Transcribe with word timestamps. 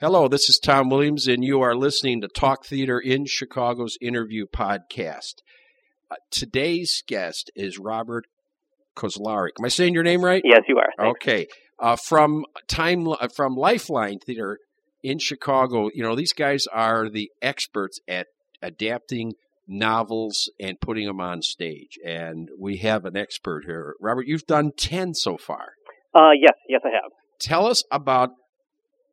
Hello, 0.00 0.28
this 0.28 0.48
is 0.48 0.58
Tom 0.58 0.88
Williams, 0.88 1.26
and 1.26 1.44
you 1.44 1.60
are 1.60 1.76
listening 1.76 2.22
to 2.22 2.28
Talk 2.28 2.64
Theater 2.64 2.98
in 2.98 3.26
Chicago's 3.26 3.98
interview 4.00 4.46
podcast. 4.46 5.42
Uh, 6.10 6.14
today's 6.30 7.02
guest 7.06 7.50
is 7.54 7.78
Robert 7.78 8.24
Kauzlaric. 8.96 9.50
Am 9.58 9.66
I 9.66 9.68
saying 9.68 9.92
your 9.92 10.02
name 10.02 10.24
right? 10.24 10.40
Yes, 10.42 10.62
you 10.66 10.78
are. 10.78 10.88
Thanks. 10.96 11.18
Okay. 11.20 11.46
Uh, 11.78 11.96
from 11.96 12.46
time 12.66 13.08
uh, 13.08 13.28
from 13.28 13.56
Lifeline 13.56 14.20
Theater 14.20 14.60
in 15.02 15.18
Chicago, 15.18 15.90
you 15.92 16.02
know 16.02 16.16
these 16.16 16.32
guys 16.32 16.66
are 16.72 17.10
the 17.10 17.30
experts 17.42 18.00
at 18.08 18.28
adapting 18.62 19.34
novels 19.68 20.50
and 20.58 20.80
putting 20.80 21.08
them 21.08 21.20
on 21.20 21.42
stage, 21.42 21.98
and 22.02 22.48
we 22.58 22.78
have 22.78 23.04
an 23.04 23.18
expert 23.18 23.64
here. 23.66 23.96
Robert, 24.00 24.26
you've 24.26 24.46
done 24.46 24.72
ten 24.74 25.12
so 25.12 25.36
far. 25.36 25.72
Uh, 26.14 26.30
yes, 26.40 26.54
yes, 26.70 26.80
I 26.86 26.88
have. 26.88 27.12
Tell 27.38 27.66
us 27.66 27.84
about 27.92 28.30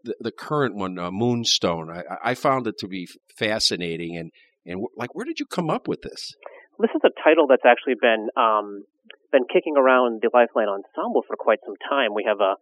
the, 0.07 0.15
the 0.19 0.31
current 0.31 0.75
one, 0.75 0.97
uh, 0.97 1.11
Moonstone. 1.11 1.91
I, 1.91 2.31
I 2.31 2.33
found 2.33 2.67
it 2.67 2.77
to 2.79 2.87
be 2.87 3.07
fascinating, 3.35 4.17
and 4.17 4.31
and 4.65 4.85
like, 4.97 5.13
where 5.15 5.25
did 5.25 5.39
you 5.39 5.45
come 5.45 5.69
up 5.69 5.87
with 5.87 6.01
this? 6.01 6.35
This 6.79 6.91
is 6.93 7.01
a 7.03 7.13
title 7.23 7.47
that's 7.47 7.65
actually 7.65 7.95
been 8.01 8.29
um, 8.35 8.83
been 9.31 9.45
kicking 9.51 9.75
around 9.77 10.21
the 10.21 10.29
Lifeline 10.33 10.69
Ensemble 10.69 11.23
for 11.27 11.35
quite 11.35 11.59
some 11.65 11.75
time. 11.89 12.13
We 12.13 12.25
have 12.27 12.39
a, 12.39 12.55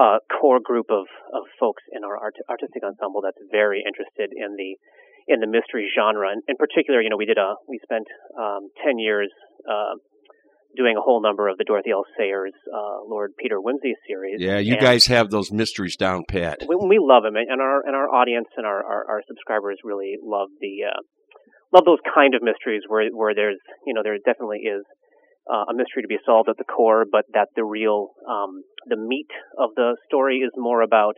a 0.00 0.18
core 0.40 0.60
group 0.62 0.86
of, 0.90 1.06
of 1.32 1.42
folks 1.58 1.82
in 1.92 2.04
our 2.04 2.16
art, 2.16 2.34
artistic 2.48 2.82
ensemble 2.82 3.22
that's 3.22 3.40
very 3.50 3.82
interested 3.86 4.32
in 4.36 4.56
the 4.56 4.76
in 5.28 5.40
the 5.40 5.46
mystery 5.46 5.86
genre. 5.94 6.30
And 6.32 6.42
in 6.48 6.56
particular, 6.56 7.00
you 7.02 7.10
know, 7.10 7.18
we 7.18 7.26
did 7.26 7.38
a 7.38 7.54
we 7.68 7.78
spent 7.82 8.06
um, 8.38 8.70
ten 8.82 8.98
years 8.98 9.30
uh, 9.68 10.00
doing 10.76 10.96
a 10.96 11.00
whole 11.00 11.20
number 11.22 11.48
of 11.48 11.58
the 11.58 11.64
Dorothy 11.64 11.90
L. 11.90 12.04
Sayers, 12.18 12.52
uh, 12.72 13.02
Lord 13.08 13.32
Peter 13.38 13.58
Wimsey 13.60 13.94
series. 14.06 14.40
Yeah, 14.40 14.58
you 14.58 14.74
And 14.74 14.82
guys 14.82 15.06
have 15.06 15.30
those 15.30 15.50
mysteries 15.50 15.96
down 15.96 16.24
pat. 16.28 16.58
we, 16.68 16.76
we 16.76 16.98
love 17.00 17.22
them, 17.24 17.36
and 17.36 17.60
our 17.60 17.84
and 17.86 17.94
our 17.96 18.08
audience 18.08 18.48
and 18.56 18.66
our, 18.66 18.84
our, 18.84 19.04
our 19.10 19.22
subscribers 19.26 19.78
really 19.84 20.16
love 20.22 20.48
the 20.60 20.84
uh, 20.88 21.00
love 21.72 21.84
those 21.84 21.98
kind 22.14 22.34
of 22.34 22.42
mysteries 22.42 22.82
where 22.88 23.08
where 23.10 23.34
there's 23.34 23.58
you 23.86 23.94
know 23.94 24.02
there 24.02 24.16
definitely 24.24 24.60
is 24.60 24.84
uh, 25.50 25.64
a 25.70 25.74
mystery 25.74 26.02
to 26.02 26.08
be 26.08 26.18
solved 26.24 26.48
at 26.48 26.56
the 26.58 26.64
core, 26.64 27.04
but 27.10 27.24
that 27.34 27.48
the 27.56 27.64
real 27.64 28.10
um, 28.28 28.62
the 28.86 28.96
meat 28.96 29.30
of 29.58 29.70
the 29.76 29.96
story 30.06 30.38
is 30.38 30.50
more 30.56 30.82
about 30.82 31.14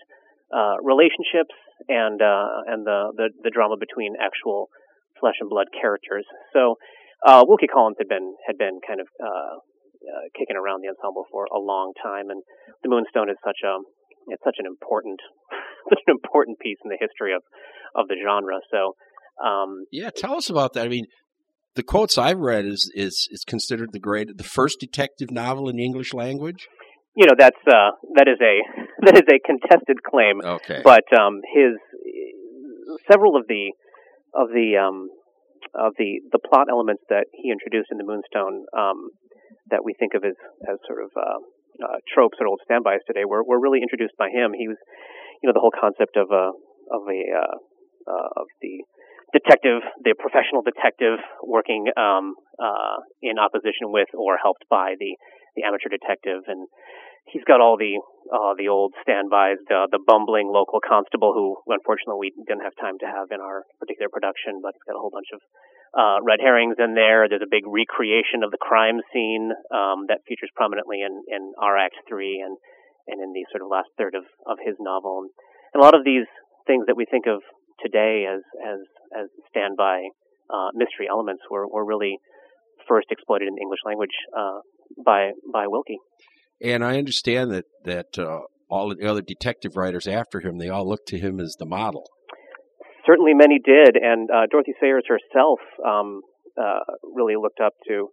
uh, 0.54 0.76
relationships 0.82 1.54
and 1.88 2.20
uh, 2.22 2.48
and 2.66 2.86
the, 2.86 3.12
the 3.16 3.28
the 3.44 3.50
drama 3.50 3.76
between 3.78 4.14
actual 4.20 4.68
flesh 5.20 5.36
and 5.40 5.48
blood 5.50 5.66
characters. 5.78 6.24
So 6.52 6.76
uh, 7.26 7.44
Wilkie 7.46 7.68
Collins 7.68 7.96
had 7.98 8.08
been 8.08 8.34
had 8.46 8.58
been 8.58 8.80
kind 8.86 9.00
of 9.00 9.08
uh, 9.22 9.56
uh, 9.58 10.24
kicking 10.38 10.56
around 10.56 10.82
the 10.82 10.88
ensemble 10.88 11.24
for 11.30 11.44
a 11.44 11.58
long 11.58 11.92
time, 12.02 12.30
and 12.30 12.42
the 12.82 12.88
Moonstone 12.88 13.30
is 13.30 13.36
such 13.44 13.60
a 13.64 13.78
it's 14.28 14.42
such 14.44 14.56
an 14.58 14.66
important 14.66 15.20
such 15.88 16.00
an 16.06 16.12
important 16.12 16.58
piece 16.58 16.78
in 16.84 16.90
the 16.90 16.98
history 17.00 17.34
of 17.34 17.42
of 17.94 18.08
the 18.08 18.16
genre. 18.22 18.58
So 18.70 18.96
um, 19.44 19.86
Yeah, 19.90 20.10
tell 20.10 20.34
us 20.36 20.50
about 20.50 20.72
that. 20.74 20.84
I 20.84 20.88
mean, 20.88 21.06
the 21.74 21.82
quotes 21.82 22.18
I've 22.18 22.38
read 22.38 22.64
is 22.64 22.90
is 22.94 23.28
is 23.30 23.44
considered 23.44 23.92
the 23.92 24.00
great, 24.00 24.36
the 24.36 24.44
first 24.44 24.80
detective 24.80 25.30
novel 25.30 25.68
in 25.68 25.76
the 25.76 25.84
English 25.84 26.12
language. 26.12 26.68
you 27.16 27.26
know 27.26 27.34
that's 27.38 27.62
uh, 27.66 27.92
that 28.16 28.28
is 28.28 28.38
a 28.40 28.54
that 29.06 29.14
is 29.14 29.26
a 29.30 29.38
contested 29.44 30.02
claim, 30.02 30.40
Okay, 30.44 30.80
but 30.84 31.04
um, 31.18 31.40
his 31.54 31.78
several 33.10 33.36
of 33.36 33.46
the 33.48 33.72
of 34.34 34.48
the 34.48 34.76
um, 34.76 35.08
of 35.74 35.94
the 35.98 36.20
the 36.30 36.38
plot 36.38 36.68
elements 36.70 37.02
that 37.08 37.26
he 37.32 37.50
introduced 37.50 37.90
in 37.90 37.98
the 37.98 38.04
Moonstone 38.04 38.66
um, 38.76 39.10
that 39.70 39.84
we 39.84 39.94
think 39.94 40.14
of 40.14 40.24
as 40.24 40.36
as 40.68 40.78
sort 40.86 41.02
of 41.04 41.10
uh, 41.16 41.40
uh, 41.80 41.98
tropes 42.12 42.38
or 42.40 42.46
old 42.46 42.60
standbys 42.64 43.00
today 43.06 43.24
were 43.24 43.42
were 43.42 43.60
really 43.60 43.80
introduced 43.80 44.16
by 44.18 44.28
him. 44.28 44.52
He 44.52 44.68
was, 44.68 44.76
you 45.42 45.48
know, 45.48 45.54
the 45.54 45.60
whole 45.60 45.74
concept 45.74 46.16
of 46.16 46.30
a 46.30 46.52
of 46.92 47.02
a 47.08 47.20
uh, 47.32 47.56
uh, 48.08 48.28
of 48.36 48.46
the 48.60 48.84
detective, 49.32 49.80
the 50.04 50.14
professional 50.18 50.60
detective 50.60 51.18
working 51.42 51.88
um, 51.96 52.36
uh, 52.60 53.00
in 53.22 53.38
opposition 53.38 53.88
with 53.88 54.08
or 54.12 54.36
helped 54.36 54.64
by 54.68 54.94
the 54.98 55.16
the 55.56 55.64
amateur 55.64 55.88
detective, 55.88 56.44
and 56.48 56.68
he's 57.26 57.44
got 57.44 57.60
all 57.60 57.76
the 57.76 58.00
uh, 58.32 58.54
the 58.56 58.68
old 58.68 58.94
standbys, 59.02 59.60
the 59.68 59.88
the 59.90 60.00
bumbling 60.02 60.48
local 60.48 60.80
constable 60.80 61.32
who, 61.34 61.58
unfortunately, 61.72 62.18
we 62.18 62.44
didn't 62.46 62.64
have 62.64 62.76
time 62.80 62.98
to 63.00 63.06
have 63.06 63.30
in 63.30 63.40
our 63.40 63.64
particular 63.78 64.08
production, 64.08 64.60
but 64.62 64.74
it's 64.74 64.86
got 64.86 64.96
a 64.96 65.02
whole 65.02 65.12
bunch 65.12 65.30
of 65.34 65.40
uh, 65.92 66.18
red 66.24 66.40
herrings 66.40 66.76
in 66.78 66.94
there. 66.94 67.28
There's 67.28 67.44
a 67.44 67.50
big 67.50 67.68
recreation 67.68 68.40
of 68.42 68.50
the 68.50 68.60
crime 68.60 69.00
scene 69.12 69.52
um, 69.74 70.08
that 70.08 70.24
features 70.26 70.50
prominently 70.56 71.02
in 71.02 71.22
in 71.28 71.52
our 71.60 71.76
Act 71.76 71.96
Three 72.08 72.40
and 72.40 72.56
and 73.08 73.20
in 73.20 73.32
the 73.32 73.44
sort 73.50 73.62
of 73.62 73.68
last 73.68 73.90
third 73.98 74.14
of 74.14 74.24
of 74.46 74.58
his 74.64 74.76
novel. 74.80 75.28
And 75.74 75.80
a 75.80 75.84
lot 75.84 75.94
of 75.94 76.04
these 76.04 76.26
things 76.66 76.86
that 76.86 76.96
we 76.96 77.04
think 77.04 77.26
of 77.26 77.42
today 77.82 78.24
as 78.24 78.40
as 78.62 78.80
as 79.12 79.26
standby 79.50 80.08
uh, 80.48 80.70
mystery 80.74 81.06
elements 81.10 81.42
were 81.50 81.66
were 81.66 81.84
really 81.84 82.18
first 82.88 83.08
exploited 83.10 83.48
in 83.48 83.54
the 83.54 83.62
English 83.62 83.80
language 83.84 84.14
uh, 84.36 84.60
by 85.04 85.32
by 85.52 85.66
Wilkie. 85.66 85.98
And 86.62 86.84
I 86.84 86.98
understand 86.98 87.50
that 87.50 87.64
that 87.84 88.18
uh, 88.18 88.40
all 88.70 88.94
the 88.94 89.06
other 89.08 89.22
detective 89.22 89.76
writers 89.76 90.06
after 90.06 90.40
him, 90.40 90.58
they 90.58 90.68
all 90.68 90.88
looked 90.88 91.08
to 91.08 91.18
him 91.18 91.40
as 91.40 91.56
the 91.58 91.66
model. 91.66 92.08
Certainly, 93.04 93.34
many 93.34 93.58
did, 93.58 93.96
and 93.96 94.30
uh, 94.30 94.46
Dorothy 94.50 94.74
Sayers 94.80 95.04
herself 95.08 95.58
um, 95.84 96.22
uh, 96.56 96.80
really 97.02 97.36
looked 97.36 97.60
up 97.60 97.74
to 97.88 98.08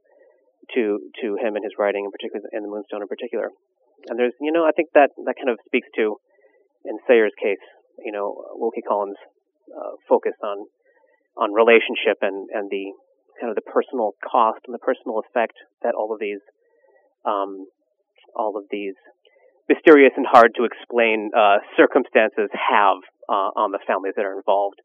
to 0.75 0.99
to 1.21 1.27
him 1.37 1.55
and 1.55 1.63
his 1.63 1.73
writing, 1.77 2.05
in 2.05 2.11
particular, 2.11 2.43
in 2.51 2.63
the 2.63 2.69
Moonstone 2.69 3.01
in 3.01 3.07
particular. 3.07 3.49
And 4.07 4.17
there's, 4.17 4.33
you 4.39 4.51
know, 4.51 4.65
I 4.65 4.71
think 4.71 4.89
that 4.93 5.11
that 5.25 5.35
kind 5.35 5.49
of 5.49 5.59
speaks 5.65 5.87
to, 5.95 6.17
in 6.85 6.97
Sayers' 7.07 7.33
case, 7.41 7.61
you 8.03 8.11
know, 8.11 8.33
Wilkie 8.53 8.81
Collins' 8.81 9.17
uh, 9.69 9.95
focus 10.07 10.33
on 10.43 10.65
on 11.37 11.53
relationship 11.53 12.17
and 12.21 12.49
and 12.51 12.69
the 12.69 12.91
kind 13.39 13.49
of 13.49 13.55
the 13.55 13.63
personal 13.63 14.15
cost 14.19 14.59
and 14.67 14.73
the 14.73 14.83
personal 14.83 15.21
effect 15.23 15.55
that 15.83 15.95
all 15.95 16.11
of 16.11 16.19
these 16.19 16.41
um, 17.25 17.67
all 18.35 18.57
of 18.57 18.65
these 18.71 18.95
mysterious 19.67 20.11
and 20.17 20.25
hard 20.25 20.55
to 20.57 20.65
explain 20.65 21.29
uh, 21.37 21.57
circumstances 21.77 22.49
have 22.53 22.97
uh, 23.29 23.53
on 23.53 23.71
the 23.71 23.79
families 23.85 24.13
that 24.17 24.25
are 24.25 24.37
involved. 24.37 24.81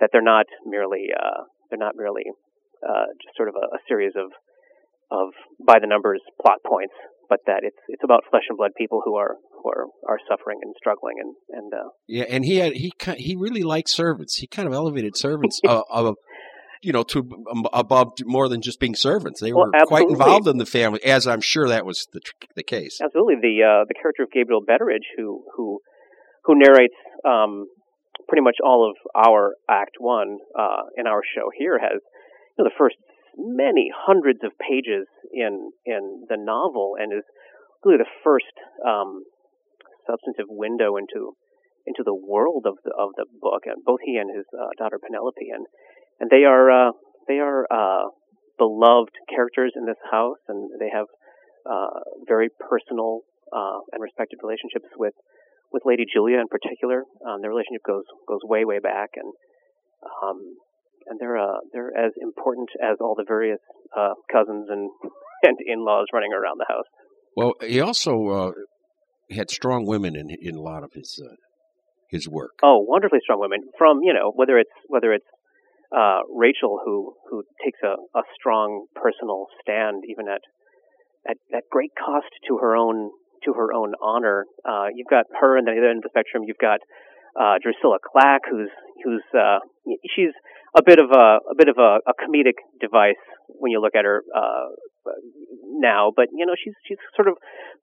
That 0.00 0.10
they're 0.12 0.20
not 0.20 0.46
merely 0.66 1.08
uh, 1.16 1.48
they're 1.70 1.80
not 1.80 1.96
merely 1.96 2.24
uh, 2.84 3.06
just 3.22 3.36
sort 3.36 3.48
of 3.48 3.56
a, 3.56 3.76
a 3.76 3.80
series 3.88 4.12
of 4.16 4.30
of 5.10 5.32
by 5.64 5.78
the 5.80 5.86
numbers 5.86 6.20
plot 6.40 6.58
points, 6.66 6.92
but 7.28 7.40
that 7.46 7.60
it's 7.62 7.80
it's 7.88 8.04
about 8.04 8.24
flesh 8.30 8.44
and 8.48 8.58
blood 8.58 8.72
people 8.76 9.00
who 9.04 9.16
are 9.16 9.36
who 9.62 9.70
are, 9.70 9.86
are 10.08 10.18
suffering 10.28 10.58
and 10.62 10.74
struggling 10.76 11.16
and 11.20 11.34
and 11.50 11.72
uh, 11.72 11.88
Yeah, 12.06 12.24
and 12.28 12.44
he 12.44 12.56
had 12.56 12.74
he 12.74 12.92
he 13.16 13.36
really 13.36 13.62
liked 13.62 13.88
servants. 13.88 14.36
He 14.36 14.46
kind 14.46 14.68
of 14.68 14.74
elevated 14.74 15.16
servants 15.16 15.60
uh, 15.66 15.82
uh, 15.90 16.12
you 16.82 16.92
know, 16.92 17.02
to 17.04 17.20
um, 17.50 17.66
above 17.72 18.12
more 18.24 18.48
than 18.48 18.60
just 18.60 18.80
being 18.80 18.94
servants. 18.94 19.40
They 19.40 19.52
Well, 19.52 19.66
were 19.66 19.86
quite 19.86 20.08
involved 20.08 20.48
in 20.48 20.58
the 20.58 20.66
family, 20.66 21.02
as 21.04 21.26
I'm 21.26 21.40
sure 21.40 21.68
that 21.68 21.84
was 21.84 22.06
the 22.12 22.20
the 22.54 22.62
case. 22.62 22.98
Absolutely, 23.02 23.36
the 23.36 23.62
uh, 23.62 23.84
the 23.88 23.94
character 23.94 24.22
of 24.22 24.30
Gabriel 24.30 24.62
Betteridge, 24.62 25.06
who 25.16 25.44
who 25.56 25.80
who 26.44 26.54
narrates 26.58 26.94
um, 27.24 27.66
pretty 28.28 28.42
much 28.42 28.56
all 28.64 28.88
of 28.88 28.96
our 29.14 29.54
Act 29.68 29.96
One 29.98 30.38
uh, 30.58 30.82
in 30.96 31.06
our 31.06 31.22
show 31.34 31.50
here, 31.56 31.78
has 31.78 32.00
you 32.56 32.64
know, 32.64 32.70
the 32.70 32.76
first 32.78 32.96
many 33.36 33.90
hundreds 33.94 34.40
of 34.44 34.52
pages 34.58 35.06
in 35.32 35.70
in 35.84 36.26
the 36.28 36.36
novel, 36.36 36.96
and 36.98 37.12
is 37.12 37.24
really 37.84 37.98
the 37.98 38.10
first 38.24 38.52
um, 38.86 39.22
substantive 40.06 40.46
window 40.48 40.96
into 40.96 41.36
into 41.86 42.02
the 42.02 42.14
world 42.14 42.66
of 42.66 42.76
the 42.84 42.92
of 42.98 43.10
the 43.16 43.26
book. 43.40 43.62
And 43.66 43.84
both 43.84 44.00
he 44.04 44.16
and 44.16 44.30
his 44.34 44.46
uh, 44.52 44.70
daughter 44.78 44.98
Penelope, 44.98 45.50
and 45.54 45.66
and 46.20 46.30
they 46.30 46.44
are 46.44 46.70
uh, 46.70 46.92
they 47.28 47.38
are 47.38 47.66
uh, 47.70 48.08
beloved 48.58 49.14
characters 49.28 49.72
in 49.76 49.86
this 49.86 50.00
house, 50.10 50.38
and 50.48 50.70
they 50.80 50.90
have 50.92 51.06
uh, 51.68 52.00
very 52.26 52.48
personal 52.60 53.20
uh, 53.52 53.80
and 53.92 54.02
respected 54.02 54.38
relationships 54.42 54.88
with 54.96 55.14
with 55.72 55.82
Lady 55.84 56.04
Julia 56.12 56.38
in 56.38 56.48
particular. 56.48 57.04
Um, 57.26 57.40
their 57.40 57.50
relationship 57.50 57.82
goes 57.86 58.04
goes 58.28 58.40
way 58.44 58.64
way 58.64 58.78
back, 58.78 59.10
and 59.16 59.32
um, 60.22 60.56
and 61.06 61.18
they're 61.20 61.38
uh, 61.38 61.58
they're 61.72 61.92
as 61.96 62.12
important 62.20 62.68
as 62.82 62.96
all 63.00 63.14
the 63.14 63.24
various 63.26 63.60
uh, 63.96 64.14
cousins 64.30 64.66
and 64.70 64.90
and 65.42 65.58
in 65.66 65.84
laws 65.84 66.06
running 66.12 66.32
around 66.32 66.58
the 66.58 66.66
house. 66.68 66.86
Well, 67.36 67.54
he 67.60 67.80
also 67.80 68.26
uh, 68.28 68.52
had 69.34 69.50
strong 69.50 69.86
women 69.86 70.16
in 70.16 70.30
in 70.30 70.56
a 70.56 70.60
lot 70.60 70.82
of 70.82 70.92
his 70.94 71.20
uh, 71.22 71.34
his 72.08 72.28
work. 72.28 72.58
Oh, 72.62 72.78
wonderfully 72.78 73.20
strong 73.22 73.40
women 73.40 73.60
from 73.78 74.00
you 74.02 74.12
know 74.12 74.32
whether 74.34 74.58
it's 74.58 74.70
whether 74.88 75.12
it's 75.12 75.26
uh, 75.94 76.20
Rachel 76.34 76.80
who 76.84 77.14
who 77.30 77.44
takes 77.64 77.78
a, 77.82 77.94
a 78.18 78.22
strong 78.38 78.86
personal 78.94 79.46
stand 79.60 80.04
even 80.08 80.28
at, 80.28 80.42
at 81.28 81.36
at 81.54 81.64
great 81.70 81.92
cost 81.94 82.30
to 82.48 82.58
her 82.58 82.76
own 82.76 83.10
to 83.44 83.52
her 83.52 83.72
own 83.72 83.94
honor. 84.02 84.46
Uh, 84.64 84.86
you've 84.94 85.08
got 85.08 85.26
her, 85.40 85.56
and 85.56 85.66
then 85.66 85.74
the 85.74 85.80
other 85.80 85.90
end 85.90 85.98
of 85.98 86.04
the 86.04 86.10
spectrum, 86.10 86.42
you've 86.46 86.58
got 86.58 86.80
uh, 87.38 87.56
Drusilla 87.62 87.98
Clack, 88.00 88.42
who's 88.50 88.70
who's 89.04 89.24
uh, 89.36 89.58
she's 90.14 90.34
a 90.76 90.82
bit 90.82 90.98
of 90.98 91.10
a 91.10 91.38
a 91.50 91.54
bit 91.56 91.68
of 91.68 91.78
a, 91.78 92.00
a 92.06 92.14
comedic 92.18 92.58
device 92.80 93.20
when 93.48 93.70
you 93.70 93.80
look 93.80 93.94
at 93.94 94.04
her. 94.04 94.22
Uh, 94.34 94.74
now, 95.80 96.12
but 96.14 96.28
you 96.32 96.46
know, 96.46 96.54
she's 96.56 96.74
she's 96.86 96.98
sort 97.14 97.28
of 97.28 97.36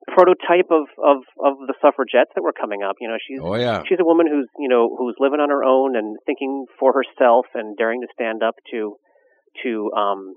prototype 0.08 0.70
of 0.70 0.86
of 0.98 1.22
of 1.38 1.58
the 1.66 1.74
suffragettes 1.80 2.30
that 2.34 2.42
were 2.42 2.52
coming 2.52 2.82
up. 2.82 2.96
You 3.00 3.08
know, 3.08 3.18
she's 3.20 3.40
oh 3.42 3.56
yeah, 3.56 3.82
she's 3.88 3.98
a 4.00 4.04
woman 4.04 4.26
who's 4.26 4.48
you 4.58 4.68
know 4.68 4.94
who's 4.96 5.16
living 5.18 5.40
on 5.40 5.50
her 5.50 5.64
own 5.64 5.96
and 5.96 6.16
thinking 6.26 6.66
for 6.78 6.92
herself 6.92 7.46
and 7.54 7.76
daring 7.76 8.00
to 8.02 8.08
stand 8.12 8.42
up 8.42 8.54
to 8.70 8.96
to 9.62 9.90
um 9.92 10.34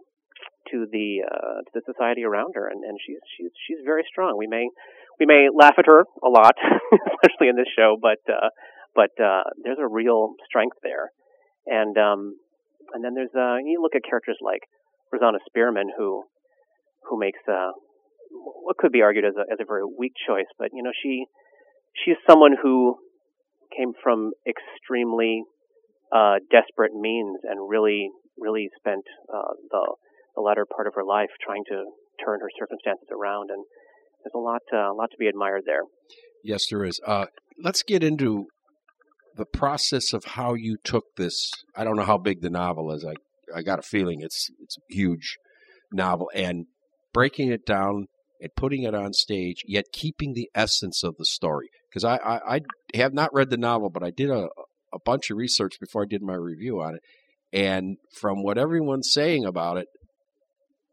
to 0.71 0.85
the 0.91 1.23
uh, 1.23 1.61
to 1.63 1.71
the 1.73 1.81
society 1.85 2.23
around 2.23 2.53
her, 2.55 2.67
and, 2.67 2.83
and 2.83 2.97
she's 3.05 3.19
she's 3.35 3.51
she's 3.67 3.77
very 3.85 4.03
strong. 4.07 4.37
We 4.37 4.47
may 4.47 4.67
we 5.19 5.25
may 5.25 5.47
laugh 5.53 5.75
at 5.77 5.85
her 5.85 6.05
a 6.23 6.29
lot, 6.29 6.55
especially 7.13 7.49
in 7.49 7.55
this 7.55 7.71
show, 7.75 7.97
but 8.01 8.19
uh, 8.29 8.49
but 8.95 9.11
uh, 9.23 9.43
there's 9.63 9.79
a 9.79 9.87
real 9.87 10.33
strength 10.45 10.77
there, 10.83 11.11
and 11.65 11.97
um, 11.97 12.35
and 12.93 13.03
then 13.03 13.13
there's 13.13 13.33
uh, 13.35 13.57
you 13.63 13.81
look 13.81 13.95
at 13.95 14.03
characters 14.07 14.37
like 14.41 14.61
Rosanna 15.11 15.39
Spearman, 15.47 15.89
who 15.97 16.23
who 17.09 17.19
makes 17.19 17.39
uh, 17.47 17.71
what 18.31 18.77
could 18.77 18.91
be 18.91 19.01
argued 19.01 19.25
as 19.25 19.33
a 19.35 19.51
as 19.51 19.59
a 19.61 19.65
very 19.65 19.83
weak 19.85 20.13
choice, 20.27 20.49
but 20.57 20.69
you 20.73 20.83
know 20.83 20.91
she 21.01 21.25
she's 22.03 22.17
someone 22.29 22.55
who 22.61 22.97
came 23.75 23.93
from 24.01 24.31
extremely 24.47 25.43
uh, 26.11 26.35
desperate 26.51 26.93
means 26.93 27.39
and 27.43 27.69
really 27.69 28.09
really 28.39 28.69
spent 28.77 29.03
uh, 29.33 29.53
the 29.69 29.95
the 30.35 30.41
latter 30.41 30.65
part 30.65 30.87
of 30.87 30.93
her 30.95 31.03
life 31.03 31.29
trying 31.43 31.63
to 31.67 31.83
turn 32.23 32.39
her 32.39 32.49
circumstances 32.57 33.07
around, 33.11 33.49
and 33.49 33.63
there's 34.23 34.35
a 34.35 34.39
lot 34.39 34.61
uh, 34.73 34.91
a 34.91 34.95
lot 34.95 35.09
to 35.11 35.17
be 35.17 35.27
admired 35.27 35.63
there. 35.65 35.81
Yes, 36.43 36.67
there 36.69 36.83
is. 36.83 36.99
Uh, 37.05 37.25
let's 37.61 37.83
get 37.83 38.03
into 38.03 38.47
the 39.35 39.45
process 39.45 40.13
of 40.13 40.23
how 40.25 40.53
you 40.53 40.77
took 40.83 41.15
this. 41.15 41.51
I 41.75 41.83
don't 41.83 41.95
know 41.95 42.03
how 42.05 42.17
big 42.17 42.41
the 42.41 42.49
novel 42.49 42.91
is. 42.91 43.05
I 43.05 43.13
I 43.55 43.61
got 43.61 43.79
a 43.79 43.83
feeling 43.83 44.19
it's 44.21 44.49
it's 44.61 44.77
a 44.77 44.93
huge 44.93 45.37
novel, 45.91 46.29
and 46.33 46.65
breaking 47.17 47.51
it 47.51 47.65
down 47.65 48.05
and 48.39 48.53
putting 48.55 48.83
it 48.83 48.93
on 48.93 49.11
stage, 49.11 49.63
yet 49.65 49.85
keeping 49.91 50.35
the 50.35 50.51
essence 50.53 51.03
of 51.03 51.17
the 51.17 51.25
story. 51.25 51.67
Because 51.89 52.03
I, 52.03 52.17
I, 52.17 52.55
I 52.57 52.61
have 52.93 53.11
not 53.11 53.33
read 53.33 53.49
the 53.49 53.57
novel, 53.57 53.89
but 53.89 54.03
I 54.03 54.11
did 54.11 54.29
a 54.29 54.49
a 54.93 54.99
bunch 55.03 55.31
of 55.31 55.37
research 55.37 55.79
before 55.79 56.03
I 56.03 56.05
did 56.05 56.21
my 56.21 56.35
review 56.35 56.79
on 56.79 56.93
it, 56.93 57.01
and 57.51 57.97
from 58.13 58.43
what 58.43 58.59
everyone's 58.59 59.11
saying 59.11 59.45
about 59.45 59.77
it, 59.77 59.87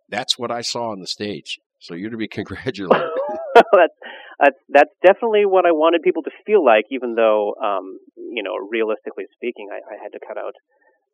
that's 0.08 0.38
what 0.38 0.50
I 0.50 0.62
saw 0.62 0.92
on 0.92 1.00
the 1.00 1.06
stage. 1.06 1.58
So 1.78 1.94
you're 1.94 2.10
to 2.10 2.16
be 2.16 2.28
congratulated. 2.40 3.06
that's, 3.72 4.56
that's 4.70 4.94
definitely 5.04 5.44
what 5.44 5.66
I 5.66 5.72
wanted 5.72 6.02
people 6.02 6.22
to 6.22 6.30
feel 6.46 6.64
like, 6.64 6.86
even 6.90 7.16
though, 7.16 7.54
um, 7.62 7.98
you 8.16 8.42
know, 8.42 8.56
realistically 8.70 9.24
speaking, 9.34 9.68
I, 9.70 9.94
I 9.94 10.02
had 10.02 10.12
to 10.12 10.20
cut 10.26 10.38
out 10.38 10.54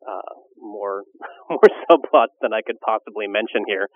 uh, 0.07 0.33
more 0.57 1.03
more 1.49 1.67
subplots 1.89 2.33
than 2.41 2.53
I 2.53 2.61
could 2.65 2.79
possibly 2.79 3.27
mention 3.27 3.65
here. 3.67 3.89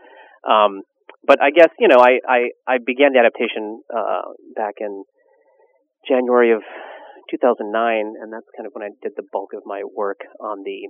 Um, 0.47 0.81
but 1.25 1.41
I 1.41 1.51
guess 1.51 1.69
you 1.79 1.87
know 1.87 1.97
I 1.99 2.19
I, 2.27 2.39
I 2.67 2.77
began 2.83 3.13
the 3.13 3.19
adaptation 3.19 3.81
uh, 3.89 4.33
back 4.55 4.75
in 4.79 5.03
January 6.07 6.53
of 6.53 6.61
2009, 7.29 8.13
and 8.21 8.31
that's 8.31 8.45
kind 8.55 8.67
of 8.67 8.73
when 8.73 8.83
I 8.83 8.93
did 9.01 9.13
the 9.17 9.23
bulk 9.31 9.51
of 9.55 9.63
my 9.65 9.81
work 9.95 10.21
on 10.39 10.63
the. 10.63 10.89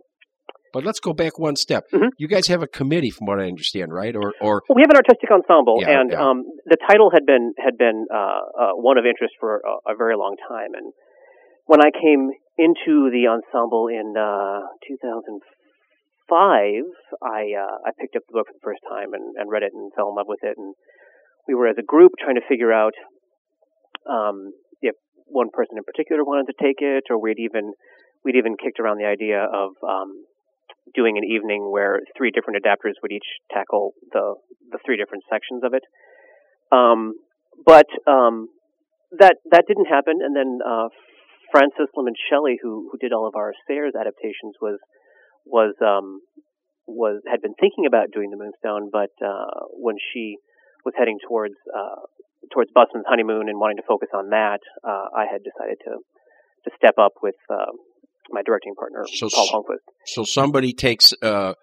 But 0.74 0.84
let's 0.84 1.00
go 1.00 1.14
back 1.14 1.40
one 1.40 1.56
step. 1.56 1.86
Mm-hmm. 1.94 2.12
You 2.18 2.28
guys 2.28 2.48
have 2.48 2.62
a 2.62 2.68
committee, 2.68 3.10
from 3.10 3.28
what 3.28 3.40
I 3.40 3.48
understand, 3.48 3.94
right? 3.94 4.14
Or, 4.14 4.34
or 4.42 4.62
well, 4.68 4.76
we 4.76 4.84
have 4.84 4.92
an 4.92 5.00
artistic 5.00 5.32
ensemble, 5.32 5.80
yeah, 5.80 6.02
and 6.02 6.12
yeah. 6.12 6.20
Um, 6.20 6.44
the 6.66 6.76
title 6.76 7.12
had 7.12 7.26
been 7.26 7.54
had 7.58 7.78
been 7.78 8.06
uh, 8.14 8.18
uh, 8.18 8.72
one 8.76 8.98
of 8.98 9.06
interest 9.06 9.36
for 9.40 9.64
a, 9.64 9.94
a, 9.94 9.96
very 9.96 10.18
long 10.18 10.36
time. 10.36 10.76
And 10.76 10.92
when 11.66 11.80
I 11.80 11.92
came 11.96 12.30
into 12.58 13.08
the 13.08 13.31
ensemble 13.31 13.88
in 13.88 14.16
uh, 14.20 14.68
2004 14.84 15.55
five, 16.30 16.86
I 17.22 17.54
uh, 17.54 17.77
I 17.86 17.92
picked 18.00 18.16
up 18.16 18.24
the 18.27 18.33
book 18.33 18.48
for 18.48 18.54
the 18.54 18.66
first 18.66 18.83
time 18.89 19.13
and, 19.13 19.36
and 19.38 19.50
read 19.50 19.63
it 19.63 19.74
and 19.74 19.92
fell 19.95 20.10
in 20.10 20.16
love 20.16 20.27
with 20.27 20.44
it. 20.44 20.57
And 20.57 20.75
we 21.48 21.54
were 21.54 21.68
as 21.68 21.77
a 21.77 21.86
group 21.86 22.13
trying 22.19 22.36
to 22.36 22.48
figure 22.50 22.74
out 22.74 22.94
um, 24.10 24.54
if 24.81 24.95
one 25.25 25.50
person 25.54 25.77
in 25.77 25.83
particular 25.83 26.24
wanted 26.24 26.51
to 26.51 26.57
take 26.62 26.80
it, 26.80 27.06
or 27.10 27.19
we'd 27.19 27.39
even 27.39 27.74
we'd 28.24 28.36
even 28.36 28.57
kicked 28.57 28.80
around 28.80 28.98
the 28.98 29.06
idea 29.06 29.45
of 29.45 29.72
um, 29.88 30.25
doing 30.94 31.18
an 31.18 31.24
evening 31.24 31.72
where 31.72 32.01
three 32.18 32.31
different 32.31 32.62
adapters 32.63 32.98
would 33.01 33.12
each 33.12 33.28
tackle 33.51 33.94
the 34.12 34.36
the 34.71 34.80
three 34.86 34.98
different 34.98 35.24
sections 35.30 35.63
of 35.63 35.74
it. 35.74 35.83
Um, 36.71 37.13
but 37.66 37.88
um, 38.07 38.50
that 39.19 39.38
that 39.51 39.66
didn't 39.68 39.86
happen. 39.86 40.19
And 40.21 40.36
then 40.36 40.60
uh, 40.66 40.89
Francis 41.51 41.89
Lemon 41.95 42.16
Shelley, 42.30 42.57
who 42.62 42.89
who 42.92 42.98
did 42.98 43.13
all 43.13 43.28
of 43.28 43.36
our 43.36 43.54
Sayers 43.68 43.94
adaptations, 44.00 44.56
was 44.62 44.80
was 45.45 45.75
um, 45.81 46.21
was 46.88 47.21
had 47.30 47.42
been 47.42 47.56
thinking 47.59 47.86
about 47.86 48.12
doing 48.12 48.31
the 48.31 48.38
Moonstone, 48.38 48.89
but 48.92 49.12
uh, 49.25 49.65
when 49.74 49.95
she 50.13 50.38
was 50.83 50.94
heading 50.97 51.19
towards 51.27 51.56
uh, 51.74 52.01
towards 52.53 52.71
Busman's 52.71 53.06
honeymoon 53.07 53.50
and 53.50 53.59
wanting 53.59 53.77
to 53.77 53.83
focus 53.88 54.09
on 54.13 54.30
that, 54.30 54.59
uh, 54.83 55.09
I 55.15 55.25
had 55.31 55.42
decided 55.44 55.77
to 55.86 55.97
to 56.65 56.71
step 56.77 56.95
up 56.97 57.13
with 57.21 57.36
uh, 57.50 57.71
my 58.30 58.42
directing 58.44 58.74
partner, 58.75 59.06
so, 59.13 59.30
Paul 59.30 59.63
Holmquist. 59.63 59.86
So 60.06 60.24
somebody 60.24 60.74
takes 60.74 61.13
uh, 61.21 61.53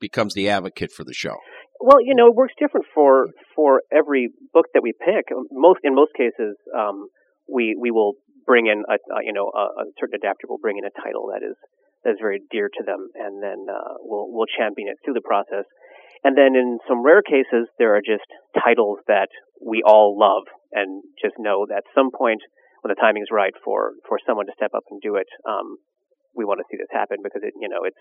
becomes 0.00 0.34
the 0.34 0.48
advocate 0.48 0.92
for 0.92 1.04
the 1.04 1.14
show. 1.14 1.36
Well, 1.80 2.00
you 2.00 2.14
know, 2.14 2.28
it 2.28 2.34
works 2.34 2.54
different 2.58 2.86
for 2.94 3.28
for 3.56 3.82
every 3.92 4.30
book 4.52 4.66
that 4.74 4.82
we 4.82 4.92
pick. 4.92 5.26
Most 5.50 5.80
in 5.82 5.94
most 5.94 6.12
cases, 6.14 6.56
um, 6.76 7.08
we 7.48 7.76
we 7.78 7.90
will 7.90 8.14
bring 8.46 8.66
in 8.66 8.84
a, 8.88 8.94
a 8.94 9.24
you 9.24 9.32
know 9.32 9.50
a, 9.54 9.82
a, 9.82 9.84
certain 9.98 10.14
adapter 10.16 10.46
will 10.48 10.58
bring 10.58 10.78
in 10.78 10.84
a 10.84 10.90
title 11.02 11.30
that 11.32 11.44
is 11.46 11.56
that 12.04 12.18
is 12.18 12.20
very 12.20 12.40
dear 12.50 12.68
to 12.68 12.82
them, 12.84 13.08
and 13.14 13.42
then 13.42 13.66
uh, 13.70 13.94
we'll 14.00 14.26
we'll 14.30 14.50
champion 14.50 14.88
it 14.88 14.98
through 15.04 15.14
the 15.14 15.24
process. 15.24 15.64
And 16.24 16.38
then 16.38 16.54
in 16.54 16.78
some 16.86 17.02
rare 17.02 17.22
cases, 17.22 17.66
there 17.78 17.96
are 17.96 18.02
just 18.02 18.26
titles 18.54 18.98
that 19.08 19.28
we 19.58 19.82
all 19.84 20.16
love 20.18 20.46
and 20.70 21.02
just 21.20 21.34
know 21.38 21.66
that 21.68 21.82
at 21.82 21.94
some 21.94 22.10
point 22.10 22.42
when 22.82 22.90
the 22.90 23.00
timing 23.00 23.22
is 23.22 23.30
right 23.30 23.54
for 23.64 23.92
for 24.08 24.18
someone 24.26 24.46
to 24.46 24.52
step 24.56 24.70
up 24.74 24.84
and 24.90 25.00
do 25.02 25.16
it, 25.16 25.26
um, 25.48 25.78
we 26.34 26.44
want 26.44 26.58
to 26.58 26.66
see 26.70 26.76
this 26.76 26.90
happen 26.90 27.18
because 27.22 27.42
it, 27.42 27.54
you 27.60 27.68
know, 27.68 27.82
it's 27.84 27.98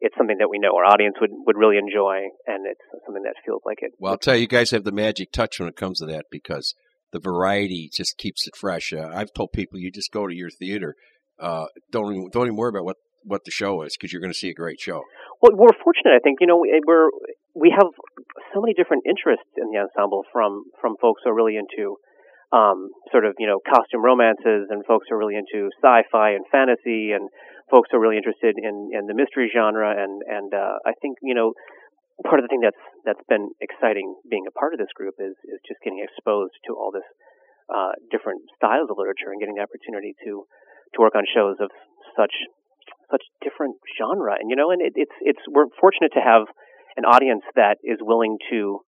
it's 0.00 0.16
something 0.16 0.38
that 0.38 0.48
we 0.48 0.58
know 0.58 0.76
our 0.76 0.84
audience 0.84 1.16
would 1.20 1.30
would 1.46 1.56
really 1.56 1.76
enjoy, 1.76 2.28
and 2.46 2.66
it's 2.66 2.80
something 3.04 3.22
that 3.24 3.34
feels 3.44 3.62
like 3.64 3.78
it. 3.80 3.92
Well, 3.98 4.12
I'll 4.12 4.18
tell 4.18 4.34
you, 4.34 4.42
you 4.42 4.48
guys 4.48 4.70
have 4.70 4.84
the 4.84 4.92
magic 4.92 5.32
touch 5.32 5.60
when 5.60 5.68
it 5.68 5.76
comes 5.76 5.98
to 5.98 6.06
that 6.06 6.26
because 6.30 6.74
the 7.12 7.20
variety 7.20 7.90
just 7.92 8.16
keeps 8.16 8.46
it 8.46 8.56
fresh. 8.56 8.92
Uh, 8.92 9.10
I've 9.12 9.32
told 9.32 9.52
people 9.52 9.78
you 9.78 9.90
just 9.90 10.12
go 10.12 10.26
to 10.26 10.34
your 10.34 10.50
theater, 10.50 10.94
uh, 11.38 11.66
don't 11.90 12.14
even, 12.14 12.30
don't 12.30 12.46
even 12.46 12.56
worry 12.56 12.70
about 12.70 12.84
what 12.84 12.96
what 13.24 13.44
the 13.44 13.50
show 13.50 13.82
is 13.82 13.96
because 13.96 14.12
you're 14.12 14.20
going 14.20 14.32
to 14.32 14.38
see 14.38 14.50
a 14.50 14.54
great 14.54 14.80
show. 14.80 15.02
Well, 15.42 15.52
we're 15.54 15.76
fortunate, 15.82 16.14
I 16.14 16.20
think. 16.20 16.38
You 16.40 16.46
know, 16.46 16.60
we're 16.60 17.10
we 17.54 17.74
have 17.76 17.88
so 18.54 18.60
many 18.60 18.74
different 18.74 19.04
interests 19.06 19.50
in 19.56 19.70
the 19.72 19.78
ensemble 19.78 20.24
from 20.32 20.64
from 20.80 20.96
folks 21.00 21.22
who 21.24 21.30
are 21.30 21.34
really 21.34 21.56
into 21.56 21.96
um, 22.52 22.90
sort 23.10 23.24
of 23.24 23.34
you 23.38 23.46
know 23.46 23.58
costume 23.62 24.04
romances, 24.04 24.68
and 24.70 24.84
folks 24.86 25.06
who 25.08 25.16
are 25.16 25.18
really 25.18 25.36
into 25.36 25.70
sci-fi 25.82 26.32
and 26.32 26.44
fantasy, 26.50 27.12
and 27.12 27.28
folks 27.70 27.88
who 27.90 27.98
are 27.98 28.00
really 28.02 28.18
interested 28.18 28.58
in, 28.58 28.90
in 28.92 29.06
the 29.06 29.14
mystery 29.14 29.50
genre, 29.54 29.90
and 29.90 30.22
and 30.26 30.52
uh, 30.52 30.82
I 30.84 30.92
think 31.00 31.18
you 31.22 31.34
know 31.34 31.54
part 32.26 32.38
of 32.38 32.44
the 32.44 32.50
thing 32.52 32.60
that's 32.60 32.84
that's 33.04 33.24
been 33.28 33.50
exciting 33.60 34.14
being 34.28 34.44
a 34.46 34.52
part 34.52 34.74
of 34.74 34.78
this 34.78 34.92
group 34.94 35.14
is 35.18 35.34
is 35.46 35.60
just 35.66 35.80
getting 35.80 36.02
exposed 36.02 36.58
to 36.66 36.74
all 36.74 36.90
this 36.90 37.06
uh, 37.70 37.94
different 38.10 38.42
styles 38.56 38.90
of 38.90 38.98
literature 38.98 39.30
and 39.30 39.40
getting 39.40 39.54
the 39.54 39.64
opportunity 39.64 40.14
to 40.26 40.44
to 40.94 40.96
work 40.98 41.14
on 41.14 41.22
shows 41.30 41.56
of 41.62 41.70
such 42.18 42.34
such 43.10 43.22
different 43.42 43.76
genre, 43.98 44.34
and 44.38 44.50
you 44.50 44.56
know, 44.56 44.70
and 44.70 44.80
it, 44.80 44.94
it's 44.96 45.16
it's 45.20 45.42
we're 45.48 45.66
fortunate 45.80 46.12
to 46.14 46.22
have 46.22 46.46
an 46.96 47.04
audience 47.04 47.42
that 47.56 47.78
is 47.82 47.98
willing 48.00 48.38
to 48.50 48.80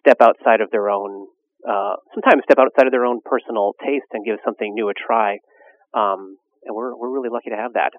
step 0.00 0.18
outside 0.20 0.60
of 0.60 0.70
their 0.70 0.88
own 0.88 1.26
uh, 1.66 1.98
sometimes 2.14 2.42
step 2.44 2.58
outside 2.58 2.86
of 2.86 2.92
their 2.92 3.04
own 3.04 3.20
personal 3.24 3.74
taste 3.84 4.06
and 4.12 4.24
give 4.24 4.38
something 4.44 4.74
new 4.74 4.88
a 4.88 4.94
try. 4.94 5.38
Um, 5.94 6.38
and 6.64 6.74
we're 6.74 6.94
we're 6.94 7.10
really 7.10 7.30
lucky 7.30 7.50
to 7.50 7.56
have 7.56 7.74
that 7.74 7.92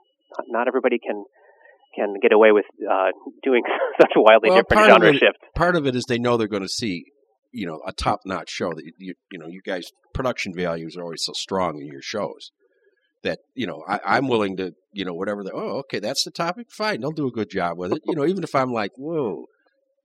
not 0.48 0.68
everybody 0.68 1.00
can 1.00 1.24
can 1.96 2.16
get 2.22 2.32
away 2.32 2.52
with 2.52 2.66
uh, 2.90 3.12
doing 3.44 3.64
such 4.02 4.12
wildly 4.16 4.50
well, 4.50 4.62
different 4.62 4.88
genre 4.88 5.10
it, 5.10 5.20
shifts. 5.20 5.40
Part 5.56 5.76
of 5.76 5.88
it 5.88 5.96
is 5.96 6.06
they 6.06 6.20
know 6.20 6.38
they're 6.38 6.48
going 6.48 6.64
to 6.64 6.70
see, 6.70 7.06
you 7.52 7.66
know, 7.66 7.82
a 7.86 7.94
top 7.94 8.22
notch 8.26 8.50
show. 8.50 8.74
That 8.74 8.84
you, 8.98 9.16
you 9.32 9.40
know, 9.40 9.48
you 9.48 9.62
guys 9.66 9.92
production 10.14 10.54
values 10.56 10.96
are 10.98 11.04
always 11.04 11.24
so 11.24 11.34
strong 11.34 11.80
in 11.80 11.88
your 11.88 12.02
shows 12.02 12.52
that 13.27 13.39
you 13.53 13.67
know 13.67 13.84
I, 13.88 14.17
am 14.17 14.27
willing 14.27 14.57
to 14.57 14.74
you 14.93 15.05
know 15.05 15.13
whatever. 15.13 15.43
The, 15.43 15.51
oh, 15.53 15.79
okay, 15.79 16.00
that's 16.00 16.24
the 16.24 16.31
topic. 16.31 16.67
Fine, 16.72 17.01
they'll 17.01 17.12
do 17.12 17.27
a 17.27 17.31
good 17.31 17.50
job 17.50 17.77
with 17.77 17.93
it. 17.93 18.01
You 18.05 18.15
know, 18.15 18.25
even 18.25 18.43
if 18.43 18.55
I'm 18.55 18.72
like, 18.72 18.91
whoa, 18.98 19.46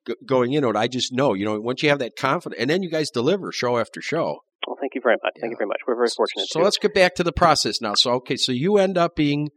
g- 0.07 0.17
going 0.27 0.53
into 0.53 0.69
it, 0.69 0.77
I 0.77 0.89
just 0.89 1.13
know. 1.13 1.35
You 1.35 1.45
know, 1.45 1.61
once 1.61 1.83
you 1.83 1.89
have 1.89 2.01
that 2.01 2.17
confidence, 2.17 2.61
and 2.61 2.69
then 2.69 2.83
you 2.83 2.91
guys 2.91 3.11
deliver 3.11 3.53
show 3.53 3.79
after 3.79 4.01
show. 4.01 4.41
Well, 4.67 4.77
thank 4.81 4.95
you 4.95 5.01
very 5.03 5.17
much. 5.23 5.33
Thank 5.41 5.51
yeah. 5.51 5.55
you 5.55 5.57
very 5.57 5.69
much. 5.69 5.81
We're 5.87 5.97
very 5.97 6.11
fortunate. 6.15 6.47
So 6.49 6.61
too. 6.61 6.65
let's 6.65 6.79
get 6.79 6.95
back 6.95 7.15
to 7.17 7.25
the 7.25 7.33
process 7.33 7.81
now. 7.81 7.95
So 7.95 8.13
okay, 8.15 8.37
so 8.37 8.53
you 8.53 8.79
end 8.79 8.99
up 8.99 9.17
being 9.17 9.51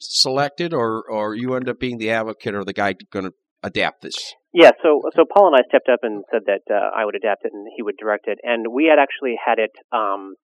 selected, 0.00 0.72
or 0.72 1.04
or 1.08 1.34
you 1.34 1.54
end 1.54 1.68
up 1.68 1.78
being 1.78 1.98
the 1.98 2.10
advocate 2.10 2.54
or 2.54 2.64
the 2.64 2.72
guy 2.72 2.94
going 3.12 3.26
to 3.26 3.32
adapt 3.62 4.02
this? 4.02 4.34
Yeah, 4.52 4.70
so 4.82 5.02
so 5.14 5.24
Paul 5.24 5.52
and 5.52 5.56
I 5.56 5.68
stepped 5.68 5.88
up 5.92 6.00
and 6.02 6.24
said 6.32 6.42
that 6.46 6.62
uh, 6.72 6.90
I 6.96 7.04
would 7.04 7.14
adapt 7.14 7.44
it 7.44 7.52
and 7.52 7.66
he 7.76 7.82
would 7.82 7.96
direct 7.98 8.26
it, 8.28 8.38
and 8.42 8.72
we 8.72 8.90
had 8.90 8.98
actually 9.00 9.36
had 9.44 9.58
it. 9.58 9.72
Um, 9.92 10.34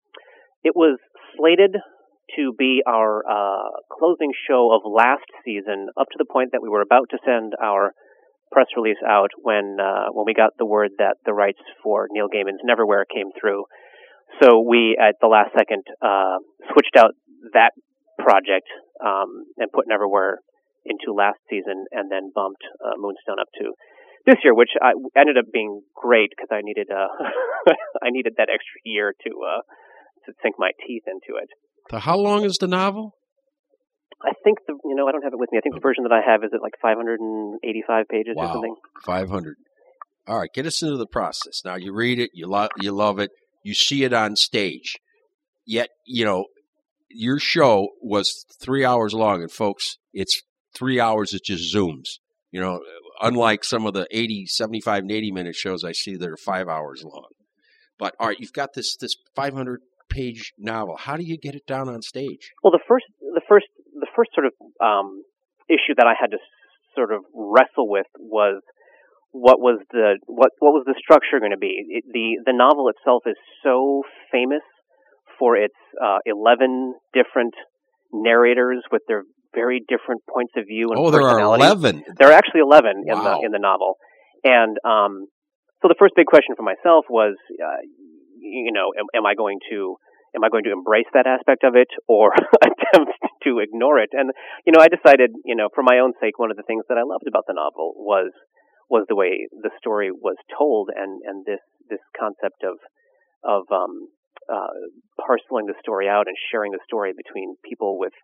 it 0.62 0.74
was 0.74 0.98
slated 1.36 1.76
to 2.36 2.52
be 2.56 2.82
our 2.86 3.22
uh, 3.28 3.70
closing 3.90 4.32
show 4.48 4.72
of 4.72 4.82
last 4.90 5.28
season, 5.44 5.88
up 5.96 6.08
to 6.10 6.18
the 6.18 6.24
point 6.24 6.52
that 6.52 6.62
we 6.62 6.68
were 6.68 6.82
about 6.82 7.10
to 7.10 7.18
send 7.24 7.52
our 7.62 7.92
press 8.52 8.66
release 8.76 9.02
out 9.06 9.30
when 9.42 9.76
uh, 9.80 10.06
when 10.12 10.24
we 10.26 10.34
got 10.34 10.52
the 10.58 10.66
word 10.66 10.90
that 10.98 11.16
the 11.26 11.32
rights 11.32 11.60
for 11.82 12.08
Neil 12.10 12.28
Gaiman's 12.28 12.62
Neverwhere 12.64 13.04
came 13.12 13.30
through. 13.38 13.64
So 14.42 14.60
we, 14.60 14.96
at 14.98 15.16
the 15.20 15.28
last 15.28 15.50
second, 15.56 15.84
uh, 16.02 16.38
switched 16.72 16.96
out 16.96 17.12
that 17.52 17.72
project 18.18 18.66
um, 19.04 19.44
and 19.58 19.70
put 19.70 19.86
Neverwhere 19.86 20.38
into 20.84 21.12
last 21.12 21.38
season, 21.48 21.84
and 21.92 22.10
then 22.10 22.30
bumped 22.34 22.62
uh, 22.84 22.94
Moonstone 22.96 23.40
up 23.40 23.48
to 23.58 23.72
this 24.26 24.36
year, 24.42 24.54
which 24.54 24.70
I, 24.80 24.92
ended 25.16 25.36
up 25.36 25.46
being 25.52 25.82
great 25.94 26.30
because 26.30 26.48
I 26.50 26.60
needed 26.62 26.88
uh, 26.90 27.08
I 28.02 28.10
needed 28.10 28.34
that 28.38 28.48
extra 28.52 28.80
year 28.84 29.12
to 29.12 29.30
uh, 29.30 29.62
to 30.26 30.32
sink 30.42 30.56
my 30.58 30.70
teeth 30.86 31.04
into 31.06 31.40
it. 31.40 31.48
So 31.90 31.98
how 31.98 32.16
long 32.16 32.44
is 32.44 32.56
the 32.58 32.66
novel? 32.66 33.14
I 34.22 34.32
think 34.42 34.58
the 34.66 34.74
you 34.84 34.94
know 34.94 35.06
I 35.06 35.12
don't 35.12 35.22
have 35.22 35.32
it 35.32 35.38
with 35.38 35.52
me. 35.52 35.58
I 35.58 35.60
think 35.60 35.74
the 35.74 35.80
version 35.80 36.04
that 36.04 36.12
I 36.12 36.20
have 36.24 36.42
is 36.44 36.50
at 36.54 36.62
like 36.62 36.74
585 36.80 38.08
pages 38.08 38.34
wow. 38.36 38.44
or 38.44 38.52
something. 38.52 38.76
500. 39.04 39.56
All 40.26 40.38
right, 40.38 40.50
get 40.52 40.64
us 40.64 40.82
into 40.82 40.96
the 40.96 41.06
process. 41.06 41.62
Now 41.64 41.76
you 41.76 41.92
read 41.92 42.18
it, 42.18 42.30
you 42.32 42.46
love 42.46 42.70
you 42.80 42.92
love 42.92 43.18
it, 43.18 43.30
you 43.62 43.74
see 43.74 44.04
it 44.04 44.12
on 44.12 44.36
stage. 44.36 44.96
Yet, 45.66 45.90
you 46.06 46.24
know, 46.24 46.46
your 47.10 47.38
show 47.38 47.88
was 48.02 48.44
3 48.60 48.84
hours 48.84 49.14
long 49.14 49.42
and 49.42 49.50
folks, 49.50 49.98
it's 50.12 50.42
3 50.74 51.00
hours 51.00 51.32
it 51.32 51.44
just 51.44 51.74
zooms. 51.74 52.18
You 52.50 52.60
know, 52.60 52.80
unlike 53.20 53.64
some 53.64 53.86
of 53.86 53.94
the 53.94 54.06
80, 54.10 54.46
75 54.46 55.02
and 55.02 55.10
80 55.10 55.32
minute 55.32 55.56
shows 55.56 55.84
I 55.84 55.92
see 55.92 56.16
that 56.16 56.28
are 56.28 56.36
5 56.36 56.68
hours 56.68 57.02
long. 57.04 57.28
But 57.98 58.14
all 58.18 58.28
right, 58.28 58.40
you've 58.40 58.52
got 58.52 58.72
this 58.74 58.96
this 58.96 59.16
500 59.34 59.80
page 60.08 60.52
novel. 60.58 60.96
How 60.98 61.16
do 61.16 61.24
you 61.24 61.38
get 61.38 61.54
it 61.54 61.66
down 61.66 61.88
on 61.88 62.02
stage? 62.02 62.52
Well, 62.62 62.70
the 62.70 62.84
first 62.86 63.06
the 63.20 63.42
first 63.48 63.66
the 63.94 64.06
first 64.14 64.30
sort 64.34 64.46
of 64.46 64.52
um, 64.80 65.22
issue 65.68 65.94
that 65.96 66.06
I 66.06 66.14
had 66.18 66.30
to 66.32 66.38
sort 66.94 67.12
of 67.12 67.22
wrestle 67.34 67.88
with 67.88 68.06
was 68.18 68.62
what 69.32 69.58
was 69.60 69.80
the 69.90 70.18
what 70.26 70.50
what 70.58 70.72
was 70.72 70.84
the 70.86 70.94
structure 70.98 71.40
going 71.40 71.52
to 71.52 71.58
be? 71.58 71.84
It, 71.88 72.04
the 72.12 72.38
the 72.44 72.56
novel 72.56 72.88
itself 72.88 73.22
is 73.26 73.36
so 73.62 74.02
famous 74.30 74.62
for 75.38 75.56
its 75.56 75.74
uh, 76.02 76.18
eleven 76.24 76.94
different 77.12 77.54
narrators 78.12 78.82
with 78.92 79.02
their 79.08 79.24
very 79.54 79.80
different 79.88 80.22
points 80.32 80.52
of 80.56 80.66
view 80.66 80.90
and 80.90 80.98
oh, 80.98 81.10
there 81.10 81.22
are 81.22 81.40
eleven. 81.40 82.02
There 82.18 82.28
are 82.28 82.32
actually 82.32 82.60
eleven 82.60 83.04
wow. 83.04 83.14
in 83.14 83.24
the 83.24 83.46
in 83.46 83.52
the 83.52 83.58
novel, 83.58 83.96
and 84.44 84.76
um, 84.84 85.26
so 85.84 85.92
the 85.92 86.00
first 86.00 86.16
big 86.16 86.24
question 86.24 86.56
for 86.56 86.64
myself 86.64 87.04
was, 87.12 87.36
uh, 87.60 87.84
you 88.44 88.72
know, 88.72 88.92
am, 88.92 89.06
am 89.16 89.26
I 89.26 89.34
going 89.34 89.58
to 89.70 89.96
am 90.36 90.44
I 90.44 90.50
going 90.50 90.64
to 90.64 90.72
embrace 90.72 91.08
that 91.14 91.26
aspect 91.26 91.64
of 91.64 91.74
it 91.76 91.88
or 92.08 92.34
attempt 92.62 93.16
to 93.44 93.58
ignore 93.58 93.98
it? 93.98 94.10
And 94.12 94.30
you 94.66 94.72
know, 94.72 94.82
I 94.82 94.88
decided, 94.88 95.32
you 95.44 95.56
know, 95.56 95.68
for 95.74 95.82
my 95.82 95.98
own 95.98 96.12
sake, 96.20 96.38
one 96.38 96.50
of 96.50 96.56
the 96.56 96.66
things 96.66 96.84
that 96.88 96.98
I 96.98 97.02
loved 97.02 97.26
about 97.26 97.44
the 97.46 97.54
novel 97.54 97.94
was 97.96 98.32
was 98.90 99.06
the 99.08 99.16
way 99.16 99.48
the 99.50 99.72
story 99.80 100.12
was 100.12 100.36
told, 100.52 100.90
and 100.94 101.22
and 101.24 101.44
this 101.46 101.62
this 101.88 102.02
concept 102.18 102.62
of 102.62 102.76
of 103.44 103.64
um, 103.72 104.08
uh, 104.52 104.76
parceling 105.16 105.66
the 105.66 105.78
story 105.80 106.08
out 106.08 106.28
and 106.28 106.36
sharing 106.52 106.72
the 106.72 106.84
story 106.84 107.12
between 107.16 107.56
people 107.64 107.98
with 107.98 108.14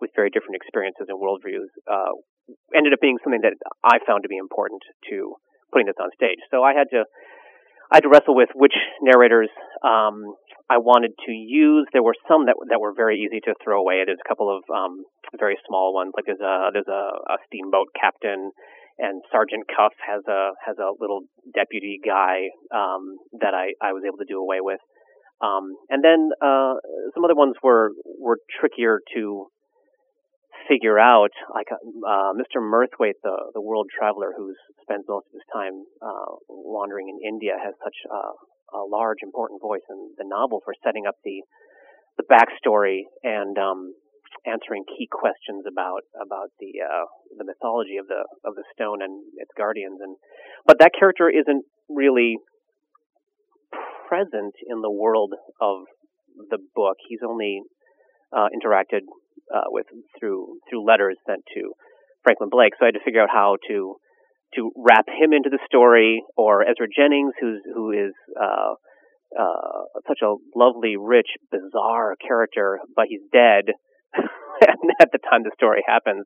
with 0.00 0.10
very 0.14 0.30
different 0.30 0.56
experiences 0.56 1.10
and 1.10 1.18
worldviews 1.18 1.68
uh, 1.90 2.14
ended 2.74 2.92
up 2.92 3.00
being 3.02 3.18
something 3.22 3.42
that 3.42 3.58
I 3.82 3.98
found 4.06 4.22
to 4.22 4.30
be 4.30 4.38
important 4.38 4.80
to 5.10 5.34
putting 5.72 5.86
this 5.86 6.00
on 6.00 6.08
stage. 6.14 6.38
So 6.50 6.62
I 6.62 6.72
had 6.72 6.88
to 6.94 7.04
I 7.90 7.96
had 7.96 8.02
to 8.02 8.08
wrestle 8.08 8.34
with 8.34 8.50
which 8.54 8.74
narrators 9.00 9.48
um, 9.82 10.34
I 10.68 10.76
wanted 10.76 11.12
to 11.24 11.32
use. 11.32 11.86
There 11.92 12.02
were 12.02 12.16
some 12.28 12.46
that 12.46 12.56
that 12.68 12.80
were 12.80 12.92
very 12.94 13.20
easy 13.20 13.40
to 13.40 13.54
throw 13.64 13.80
away. 13.80 14.02
There's 14.04 14.20
a 14.24 14.28
couple 14.28 14.54
of 14.54 14.62
um, 14.68 15.04
very 15.38 15.56
small 15.66 15.94
ones, 15.94 16.12
like 16.16 16.26
there's 16.26 16.40
a 16.40 16.68
there's 16.72 16.88
a, 16.88 17.32
a 17.32 17.36
steamboat 17.46 17.88
captain, 17.98 18.52
and 18.98 19.22
Sergeant 19.32 19.64
Cuff 19.74 19.92
has 20.04 20.22
a 20.28 20.52
has 20.64 20.76
a 20.76 20.92
little 21.00 21.22
deputy 21.54 21.98
guy 22.04 22.52
um, 22.74 23.16
that 23.40 23.54
I 23.54 23.72
I 23.80 23.92
was 23.92 24.02
able 24.06 24.18
to 24.18 24.28
do 24.28 24.38
away 24.38 24.60
with. 24.60 24.80
Um, 25.40 25.76
and 25.88 26.02
then 26.02 26.30
uh, 26.42 26.74
some 27.14 27.24
other 27.24 27.34
ones 27.34 27.54
were 27.62 27.92
were 28.18 28.38
trickier 28.60 29.00
to 29.14 29.46
figure 30.66 30.98
out, 30.98 31.30
like 31.54 31.68
uh, 31.70 32.32
Mr. 32.32 32.58
Murthwaite, 32.60 33.20
the 33.22 33.52
the 33.54 33.60
world 33.60 33.88
traveler 33.96 34.32
who 34.36 34.54
spends 34.82 35.04
most 35.08 35.26
of 35.26 35.32
his 35.32 35.46
time 35.52 35.84
uh, 36.02 36.34
wandering 36.48 37.08
in 37.08 37.18
India, 37.26 37.52
has 37.62 37.74
such 37.82 37.96
a, 38.10 38.76
a, 38.78 38.82
large, 38.84 39.18
important 39.22 39.60
voice 39.60 39.84
in 39.90 40.10
the 40.18 40.24
novel 40.24 40.60
for 40.64 40.74
setting 40.84 41.06
up 41.06 41.16
the 41.24 41.42
the 42.16 42.24
backstory 42.24 43.02
and 43.22 43.56
um, 43.58 43.94
answering 44.46 44.84
key 44.84 45.08
questions 45.10 45.64
about 45.68 46.02
about 46.20 46.50
the 46.60 46.80
uh, 46.82 47.06
the 47.36 47.44
mythology 47.44 47.96
of 47.96 48.06
the 48.08 48.24
of 48.44 48.54
the 48.54 48.64
stone 48.74 49.02
and 49.02 49.22
its 49.36 49.50
guardians. 49.56 50.00
And 50.02 50.16
but 50.66 50.78
that 50.80 50.92
character 50.98 51.28
isn't 51.28 51.64
really 51.88 52.38
present 54.08 54.54
in 54.66 54.80
the 54.80 54.90
world 54.90 55.34
of 55.60 55.84
the 56.50 56.58
book. 56.74 56.96
He's 57.08 57.20
only 57.26 57.62
uh, 58.32 58.48
interacted 58.54 59.04
uh, 59.54 59.68
with 59.68 59.86
through 60.18 60.58
through 60.68 60.84
letters 60.84 61.16
sent 61.26 61.42
to 61.54 61.72
Franklin 62.22 62.48
Blake. 62.50 62.72
So 62.78 62.84
I 62.84 62.88
had 62.88 62.94
to 62.94 63.04
figure 63.04 63.22
out 63.22 63.30
how 63.32 63.56
to 63.68 63.96
to 64.54 64.72
wrap 64.76 65.04
him 65.08 65.32
into 65.32 65.50
the 65.50 65.58
story, 65.66 66.24
or 66.36 66.62
Ezra 66.62 66.86
Jennings, 66.88 67.34
who's 67.40 67.60
who 67.74 67.92
is 67.92 68.14
uh, 68.40 68.74
uh, 69.38 70.00
such 70.06 70.20
a 70.22 70.34
lovely, 70.56 70.96
rich, 70.96 71.28
bizarre 71.52 72.16
character, 72.16 72.78
but 72.96 73.06
he's 73.08 73.20
dead 73.32 73.76
at 75.00 75.12
the 75.12 75.18
time 75.30 75.42
the 75.42 75.52
story 75.54 75.82
happens. 75.86 76.24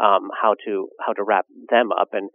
Um, 0.00 0.30
how 0.32 0.56
to 0.64 0.88
how 1.04 1.12
to 1.12 1.22
wrap 1.22 1.44
them 1.70 1.92
up, 1.92 2.08
and 2.12 2.30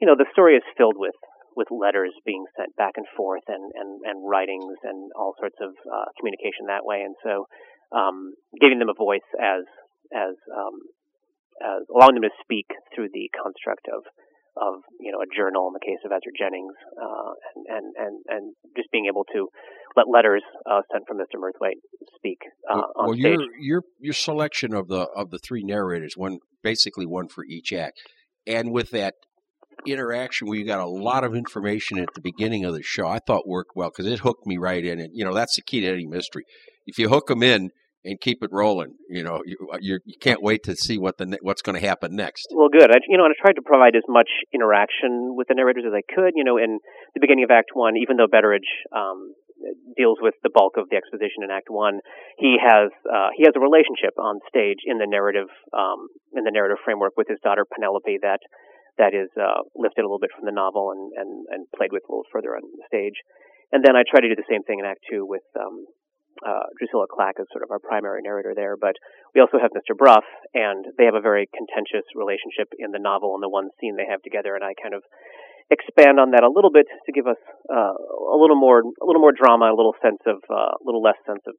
you 0.00 0.06
know 0.06 0.14
the 0.16 0.30
story 0.32 0.54
is 0.54 0.62
filled 0.78 0.96
with 0.96 1.16
with 1.56 1.66
letters 1.70 2.14
being 2.24 2.44
sent 2.56 2.74
back 2.76 2.94
and 2.96 3.06
forth, 3.16 3.42
and 3.48 3.72
and, 3.74 4.00
and 4.04 4.28
writings, 4.28 4.78
and 4.84 5.10
all 5.18 5.34
sorts 5.38 5.56
of 5.60 5.70
uh, 5.92 6.06
communication 6.18 6.66
that 6.68 6.86
way, 6.86 7.02
and 7.02 7.16
so 7.24 7.46
um, 7.92 8.34
giving 8.60 8.78
them 8.78 8.88
a 8.88 8.94
voice 8.94 9.26
as 9.40 9.64
as 10.12 10.34
um, 10.50 10.80
as 11.60 11.86
allowing 11.94 12.14
them 12.14 12.24
to 12.24 12.34
speak 12.42 12.66
through 12.94 13.08
the 13.12 13.30
construct 13.34 13.86
of 13.92 14.02
of 14.56 14.82
you 14.98 15.12
know 15.12 15.18
a 15.18 15.28
journal 15.34 15.68
in 15.68 15.74
the 15.74 15.84
case 15.84 16.02
of 16.04 16.10
Ezra 16.10 16.32
Jennings, 16.36 16.74
uh, 17.00 17.32
and, 17.54 17.66
and 17.68 17.86
and 17.96 18.14
and 18.28 18.54
just 18.76 18.90
being 18.90 19.06
able 19.06 19.24
to 19.32 19.48
let 19.96 20.08
letters 20.08 20.42
uh, 20.70 20.82
sent 20.92 21.06
from 21.06 21.18
Mr. 21.18 21.38
Murthwaite 21.38 21.80
speak 22.16 22.38
uh, 22.68 22.76
well, 22.76 22.92
on 22.96 23.06
well, 23.06 23.14
stage. 23.14 23.24
your 23.24 23.42
your 23.58 23.82
your 23.98 24.14
selection 24.14 24.74
of 24.74 24.88
the 24.88 25.08
of 25.14 25.30
the 25.30 25.38
three 25.38 25.62
narrators, 25.62 26.14
one 26.16 26.38
basically 26.62 27.06
one 27.06 27.28
for 27.28 27.44
each 27.44 27.72
act, 27.72 28.00
and 28.46 28.72
with 28.72 28.90
that 28.90 29.14
interaction 29.86 30.46
where 30.46 30.58
you 30.58 30.66
got 30.66 30.80
a 30.80 30.86
lot 30.86 31.24
of 31.24 31.34
information 31.34 31.98
at 31.98 32.08
the 32.14 32.20
beginning 32.20 32.64
of 32.64 32.74
the 32.74 32.82
show, 32.82 33.06
I 33.06 33.18
thought 33.18 33.48
worked 33.48 33.70
well 33.74 33.90
because 33.90 34.10
it 34.10 34.18
hooked 34.18 34.46
me 34.46 34.58
right 34.58 34.84
in. 34.84 35.00
And 35.00 35.10
you 35.14 35.24
know 35.24 35.34
that's 35.34 35.56
the 35.56 35.62
key 35.62 35.80
to 35.80 35.88
any 35.88 36.06
mystery. 36.06 36.44
If 36.86 36.98
you 36.98 37.08
hook 37.08 37.28
them 37.28 37.42
in, 37.42 37.70
and 38.04 38.20
keep 38.20 38.42
it 38.42 38.50
rolling. 38.52 38.94
You 39.08 39.22
know, 39.22 39.42
you 39.44 39.56
uh, 39.72 39.78
you 39.80 40.00
can't 40.20 40.42
wait 40.42 40.62
to 40.64 40.76
see 40.76 40.98
what 40.98 41.18
the 41.18 41.38
what's 41.42 41.62
going 41.62 41.80
to 41.80 41.86
happen 41.86 42.16
next. 42.16 42.48
Well, 42.52 42.68
good. 42.68 42.90
I, 42.90 42.98
you 43.08 43.18
know, 43.18 43.24
and 43.24 43.34
I 43.36 43.40
tried 43.40 43.54
to 43.54 43.62
provide 43.62 43.96
as 43.96 44.04
much 44.08 44.30
interaction 44.52 45.36
with 45.36 45.48
the 45.48 45.54
narrators 45.54 45.84
as 45.86 45.92
I 45.92 46.02
could. 46.02 46.32
You 46.34 46.44
know, 46.44 46.56
in 46.56 46.78
the 47.14 47.20
beginning 47.20 47.44
of 47.44 47.50
Act 47.50 47.70
One, 47.74 47.96
even 47.96 48.16
though 48.16 48.28
Betteridge 48.28 48.68
um, 48.96 49.34
deals 49.96 50.18
with 50.20 50.34
the 50.42 50.50
bulk 50.50 50.74
of 50.76 50.88
the 50.88 50.96
exposition 50.96 51.44
in 51.44 51.50
Act 51.50 51.68
One, 51.68 52.00
he 52.38 52.56
has 52.56 52.90
uh, 53.04 53.30
he 53.36 53.44
has 53.44 53.52
a 53.56 53.60
relationship 53.60 54.16
on 54.16 54.40
stage 54.48 54.80
in 54.86 54.98
the 54.98 55.06
narrative 55.06 55.48
um, 55.76 56.08
in 56.32 56.44
the 56.44 56.52
narrative 56.52 56.78
framework 56.84 57.16
with 57.16 57.28
his 57.28 57.38
daughter 57.44 57.66
Penelope 57.68 58.18
that 58.22 58.40
that 58.98 59.12
is 59.14 59.28
uh, 59.36 59.64
lifted 59.76 60.02
a 60.02 60.08
little 60.08 60.20
bit 60.20 60.30
from 60.36 60.46
the 60.46 60.56
novel 60.56 60.92
and, 60.92 61.12
and 61.16 61.30
and 61.50 61.60
played 61.76 61.92
with 61.92 62.02
a 62.08 62.12
little 62.12 62.28
further 62.32 62.56
on 62.56 62.64
the 62.64 62.84
stage. 62.88 63.20
And 63.72 63.84
then 63.86 63.94
I 63.94 64.02
try 64.02 64.18
to 64.18 64.28
do 64.28 64.34
the 64.34 64.50
same 64.50 64.64
thing 64.64 64.80
in 64.80 64.84
Act 64.84 65.04
Two 65.08 65.24
with 65.24 65.46
um, 65.54 65.86
uh, 66.46 66.68
Drusilla 66.78 67.06
Clack 67.06 67.36
is 67.38 67.46
sort 67.52 67.64
of 67.64 67.70
our 67.70 67.78
primary 67.78 68.22
narrator 68.22 68.52
there, 68.54 68.76
but 68.76 68.96
we 69.34 69.40
also 69.40 69.58
have 69.60 69.70
Mr. 69.72 69.96
Bruff, 69.96 70.24
and 70.54 70.86
they 70.98 71.04
have 71.04 71.14
a 71.14 71.20
very 71.20 71.48
contentious 71.52 72.06
relationship 72.14 72.72
in 72.78 72.90
the 72.92 72.98
novel 72.98 73.34
and 73.34 73.42
the 73.42 73.48
one 73.48 73.68
scene 73.80 73.96
they 73.96 74.08
have 74.08 74.22
together, 74.22 74.54
and 74.54 74.64
I 74.64 74.74
kind 74.80 74.94
of 74.94 75.02
expand 75.70 76.18
on 76.18 76.32
that 76.32 76.42
a 76.42 76.50
little 76.50 76.70
bit 76.70 76.86
to 77.06 77.12
give 77.12 77.26
us 77.26 77.38
uh, 77.70 77.94
a 77.94 78.36
little 78.36 78.58
more 78.58 78.80
a 78.80 79.06
little 79.06 79.22
more 79.22 79.32
drama, 79.32 79.70
a 79.70 79.76
little 79.76 79.94
sense 80.02 80.18
of 80.26 80.42
uh, 80.50 80.74
a 80.74 80.82
little 80.84 81.02
less 81.02 81.18
sense 81.26 81.42
of 81.46 81.54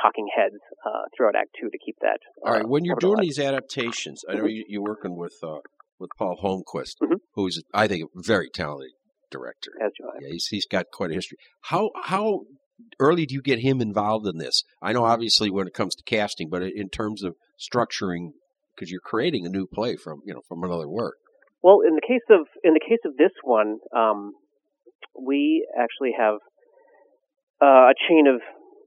talking 0.00 0.26
heads 0.34 0.58
uh, 0.84 1.06
throughout 1.16 1.36
Act 1.36 1.50
Two 1.60 1.70
to 1.70 1.78
keep 1.78 1.96
that. 2.02 2.18
All 2.44 2.52
right, 2.52 2.64
uh, 2.64 2.68
when 2.68 2.84
you're 2.84 2.96
doing 2.96 3.20
these 3.20 3.38
adaptations, 3.38 4.24
I 4.28 4.34
know 4.34 4.46
you, 4.46 4.80
are 4.80 4.82
working 4.82 5.16
with 5.16 5.34
uh, 5.42 5.62
with 5.98 6.10
Paul 6.18 6.36
Holmquist, 6.42 6.98
mm-hmm. 7.02 7.22
who's 7.34 7.62
I 7.72 7.86
think 7.86 8.04
a 8.04 8.22
very 8.22 8.50
talented 8.50 8.90
director. 9.30 9.70
As 9.84 9.92
you 9.98 10.10
yeah, 10.20 10.28
he's, 10.32 10.46
he's 10.46 10.66
got 10.66 10.86
quite 10.92 11.10
a 11.10 11.14
history. 11.14 11.38
How 11.62 11.90
how 12.02 12.40
early 12.98 13.26
do 13.26 13.34
you 13.34 13.42
get 13.42 13.60
him 13.60 13.80
involved 13.80 14.26
in 14.26 14.38
this? 14.38 14.62
I 14.82 14.92
know 14.92 15.04
obviously 15.04 15.50
when 15.50 15.66
it 15.66 15.74
comes 15.74 15.94
to 15.96 16.04
casting, 16.04 16.48
but 16.48 16.62
in 16.62 16.88
terms 16.88 17.22
of 17.22 17.36
structuring, 17.58 18.30
because 18.74 18.90
you're 18.90 19.00
creating 19.00 19.46
a 19.46 19.48
new 19.48 19.66
play 19.66 19.96
from 19.96 20.20
you 20.24 20.34
know 20.34 20.42
from 20.48 20.62
another 20.64 20.88
work. 20.88 21.16
Well, 21.62 21.80
in 21.86 21.94
the 21.94 22.02
case 22.06 22.24
of 22.30 22.46
in 22.62 22.74
the 22.74 22.80
case 22.80 23.00
of 23.04 23.16
this 23.16 23.32
one, 23.42 23.78
um, 23.96 24.32
we 25.18 25.66
actually 25.78 26.12
have 26.18 26.36
uh, 27.62 27.90
a 27.90 27.94
chain 28.08 28.26
of 28.26 28.40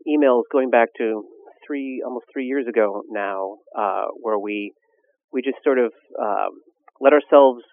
emails 0.07 0.43
going 0.51 0.69
back 0.69 0.89
to 0.97 1.23
three 1.65 2.01
almost 2.05 2.25
three 2.31 2.45
years 2.45 2.67
ago 2.67 3.03
now, 3.09 3.57
uh, 3.77 4.05
where 4.21 4.37
we 4.37 4.73
we 5.31 5.41
just 5.41 5.57
sort 5.63 5.79
of 5.79 5.91
um, 6.21 6.61
let 7.01 7.13
ourselves 7.13 7.63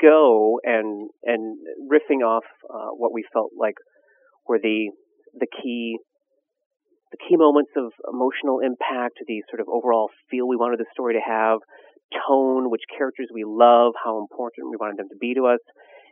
go 0.00 0.60
and 0.64 1.10
and 1.22 1.58
riffing 1.90 2.24
off 2.24 2.44
uh, 2.68 2.90
what 2.96 3.12
we 3.12 3.24
felt 3.32 3.50
like 3.58 3.74
were 4.46 4.58
the 4.58 4.90
the 5.38 5.46
key 5.46 5.98
the 7.12 7.18
key 7.28 7.36
moments 7.36 7.70
of 7.76 7.94
emotional 8.10 8.58
impact, 8.58 9.22
the 9.22 9.38
sort 9.48 9.60
of 9.60 9.68
overall 9.70 10.10
feel 10.30 10.48
we 10.48 10.56
wanted 10.56 10.80
the 10.82 10.90
story 10.90 11.14
to 11.14 11.22
have, 11.22 11.62
tone, 12.26 12.70
which 12.70 12.82
characters 12.90 13.30
we 13.32 13.44
love, 13.46 13.94
how 14.02 14.18
important 14.18 14.66
we 14.66 14.74
wanted 14.74 14.98
them 14.98 15.06
to 15.06 15.18
be 15.20 15.32
to 15.34 15.46
us, 15.46 15.62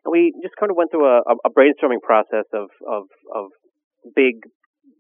and 0.04 0.12
we 0.12 0.32
just 0.42 0.54
kind 0.58 0.70
of 0.70 0.76
went 0.76 0.90
through 0.90 1.06
a, 1.06 1.22
a 1.26 1.50
brainstorming 1.50 2.02
process 2.02 2.46
of 2.54 2.70
of 2.86 3.04
of 3.34 3.50
big 4.14 4.46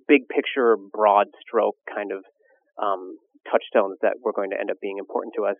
big 0.08 0.28
picture, 0.28 0.76
broad 0.76 1.26
stroke 1.40 1.76
kind 1.86 2.10
of 2.10 2.22
um, 2.82 3.16
touchstones 3.50 3.98
that 4.02 4.14
were 4.22 4.32
going 4.32 4.50
to 4.50 4.58
end 4.58 4.70
up 4.70 4.76
being 4.80 4.98
important 4.98 5.34
to 5.36 5.44
us. 5.44 5.56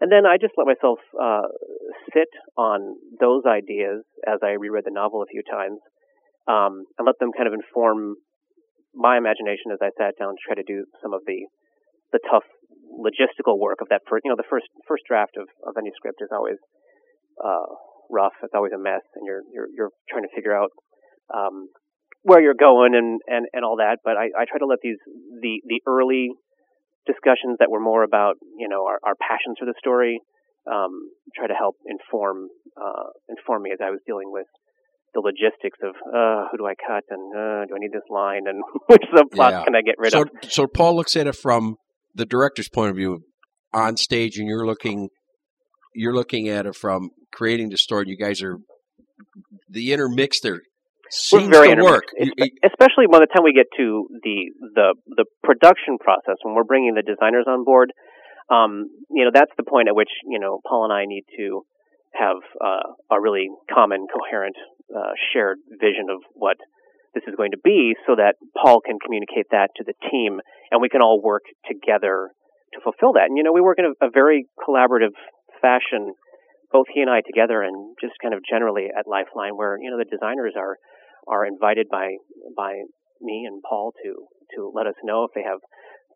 And 0.00 0.10
then 0.10 0.24
I 0.24 0.38
just 0.40 0.54
let 0.56 0.66
myself 0.66 0.98
uh, 1.12 1.52
sit 2.14 2.32
on 2.56 2.96
those 3.20 3.44
ideas 3.44 4.02
as 4.26 4.40
I 4.42 4.56
reread 4.56 4.84
the 4.86 4.94
novel 4.94 5.22
a 5.22 5.28
few 5.28 5.42
times, 5.44 5.78
um, 6.48 6.84
and 6.98 7.04
let 7.06 7.18
them 7.18 7.30
kind 7.36 7.48
of 7.48 7.54
inform 7.54 8.16
my 8.94 9.16
imagination 9.16 9.70
as 9.72 9.78
I 9.82 9.90
sat 9.96 10.18
down 10.18 10.34
to 10.34 10.42
try 10.44 10.54
to 10.54 10.66
do 10.66 10.84
some 11.02 11.12
of 11.12 11.20
the 11.26 11.46
the 12.12 12.18
tough 12.26 12.46
logistical 12.90 13.58
work 13.58 13.78
of 13.80 13.88
that 13.90 14.02
first. 14.08 14.24
You 14.24 14.30
know, 14.30 14.40
the 14.40 14.50
first 14.50 14.66
first 14.86 15.04
draft 15.06 15.36
of, 15.36 15.46
of 15.66 15.74
any 15.78 15.90
script 15.94 16.18
is 16.20 16.30
always 16.32 16.58
uh, 17.38 17.70
rough. 18.10 18.34
It's 18.42 18.54
always 18.54 18.72
a 18.72 18.78
mess, 18.78 19.04
and 19.14 19.26
you're 19.26 19.42
you're 19.52 19.68
you're 19.74 19.92
trying 20.08 20.24
to 20.24 20.34
figure 20.34 20.56
out 20.56 20.70
um, 21.32 21.68
where 22.22 22.40
you're 22.42 22.58
going 22.58 22.94
and, 22.94 23.20
and, 23.26 23.46
and 23.52 23.64
all 23.64 23.76
that. 23.76 23.98
But 24.04 24.16
I, 24.16 24.28
I 24.36 24.44
try 24.44 24.58
to 24.58 24.66
let 24.66 24.80
these 24.82 24.98
the 25.40 25.62
the 25.66 25.80
early 25.86 26.30
discussions 27.06 27.56
that 27.60 27.70
were 27.70 27.80
more 27.80 28.02
about 28.02 28.36
you 28.58 28.68
know 28.68 28.86
our, 28.86 28.98
our 29.04 29.14
passions 29.16 29.56
for 29.58 29.66
the 29.66 29.74
story 29.78 30.20
um, 30.70 31.10
try 31.34 31.46
to 31.46 31.54
help 31.54 31.76
inform 31.86 32.48
uh, 32.76 33.08
inform 33.28 33.62
me 33.62 33.70
as 33.72 33.78
I 33.82 33.90
was 33.90 34.00
dealing 34.06 34.30
with 34.30 34.46
the 35.14 35.20
logistics 35.20 35.78
of 35.82 35.94
uh, 36.14 36.48
who 36.50 36.58
do 36.58 36.66
I 36.66 36.74
cut 36.74 37.04
and 37.10 37.34
uh, 37.34 37.66
do 37.66 37.74
I 37.74 37.78
need 37.78 37.92
this 37.92 38.08
line 38.10 38.42
and 38.46 38.62
which 38.86 39.02
subplots 39.14 39.50
yeah. 39.50 39.64
can 39.64 39.74
I 39.74 39.82
get 39.82 39.96
rid 39.98 40.12
so, 40.12 40.22
of. 40.22 40.28
So 40.48 40.66
Paul 40.66 40.96
looks 40.96 41.16
at 41.16 41.26
it 41.26 41.36
from 41.36 41.76
the 42.14 42.24
director's 42.24 42.68
point 42.68 42.90
of 42.90 42.96
view 42.96 43.22
on 43.72 43.96
stage, 43.96 44.38
and 44.38 44.48
you're 44.48 44.66
looking 44.66 45.08
you're 45.94 46.14
looking 46.14 46.48
at 46.48 46.66
it 46.66 46.76
from 46.76 47.10
creating 47.32 47.70
the 47.70 47.76
story. 47.76 48.02
And 48.02 48.10
you 48.10 48.16
guys 48.16 48.42
are 48.42 48.58
the 49.68 49.92
intermix 49.92 50.40
there 50.40 50.60
seems 51.10 51.44
we're 51.44 51.50
very 51.50 51.76
to 51.76 51.82
work. 51.82 52.04
Especially 52.64 53.06
by 53.10 53.18
the 53.18 53.26
time 53.26 53.44
we 53.44 53.52
get 53.52 53.66
to 53.76 54.08
the 54.22 54.50
the 54.74 54.94
the 55.16 55.24
production 55.42 55.98
process 55.98 56.36
when 56.42 56.54
we're 56.54 56.64
bringing 56.64 56.94
the 56.94 57.02
designers 57.02 57.44
on 57.46 57.64
board. 57.64 57.92
Um, 58.48 58.90
you 59.10 59.24
know, 59.24 59.30
that's 59.32 59.52
the 59.56 59.62
point 59.62 59.88
at 59.88 59.94
which 59.94 60.10
you 60.28 60.38
know 60.38 60.60
Paul 60.66 60.84
and 60.84 60.92
I 60.92 61.04
need 61.06 61.24
to 61.36 61.62
have 62.12 62.42
uh, 62.60 62.94
a 63.10 63.20
really 63.20 63.48
common, 63.72 64.06
coherent, 64.12 64.56
uh, 64.94 65.12
shared 65.32 65.58
vision 65.80 66.10
of 66.10 66.22
what 66.34 66.56
this 67.14 67.22
is 67.26 67.34
going 67.36 67.50
to 67.50 67.58
be, 67.62 67.94
so 68.06 68.14
that 68.16 68.34
Paul 68.56 68.80
can 68.80 68.98
communicate 68.98 69.46
that 69.50 69.70
to 69.76 69.84
the 69.84 69.94
team, 70.10 70.40
and 70.70 70.80
we 70.80 70.88
can 70.88 71.02
all 71.02 71.20
work 71.22 71.42
together 71.66 72.30
to 72.74 72.80
fulfill 72.82 73.14
that. 73.14 73.26
And 73.28 73.36
you 73.36 73.42
know, 73.42 73.52
we 73.52 73.60
work 73.60 73.78
in 73.78 73.86
a, 73.86 74.06
a 74.06 74.10
very 74.10 74.46
collaborative 74.58 75.14
fashion 75.60 76.14
both 76.72 76.86
he 76.92 77.00
and 77.00 77.10
I 77.10 77.20
together 77.26 77.62
and 77.62 77.96
just 78.00 78.14
kind 78.22 78.34
of 78.34 78.40
generally 78.48 78.86
at 78.96 79.06
Lifeline 79.06 79.56
where, 79.56 79.76
you 79.80 79.90
know, 79.90 79.98
the 79.98 80.06
designers 80.06 80.54
are 80.56 80.78
are 81.28 81.44
invited 81.44 81.88
by 81.90 82.16
by 82.56 82.82
me 83.20 83.44
and 83.46 83.62
Paul 83.62 83.92
to 84.02 84.26
to 84.56 84.72
let 84.74 84.86
us 84.86 84.94
know 85.02 85.24
if 85.24 85.30
they 85.34 85.42
have 85.42 85.58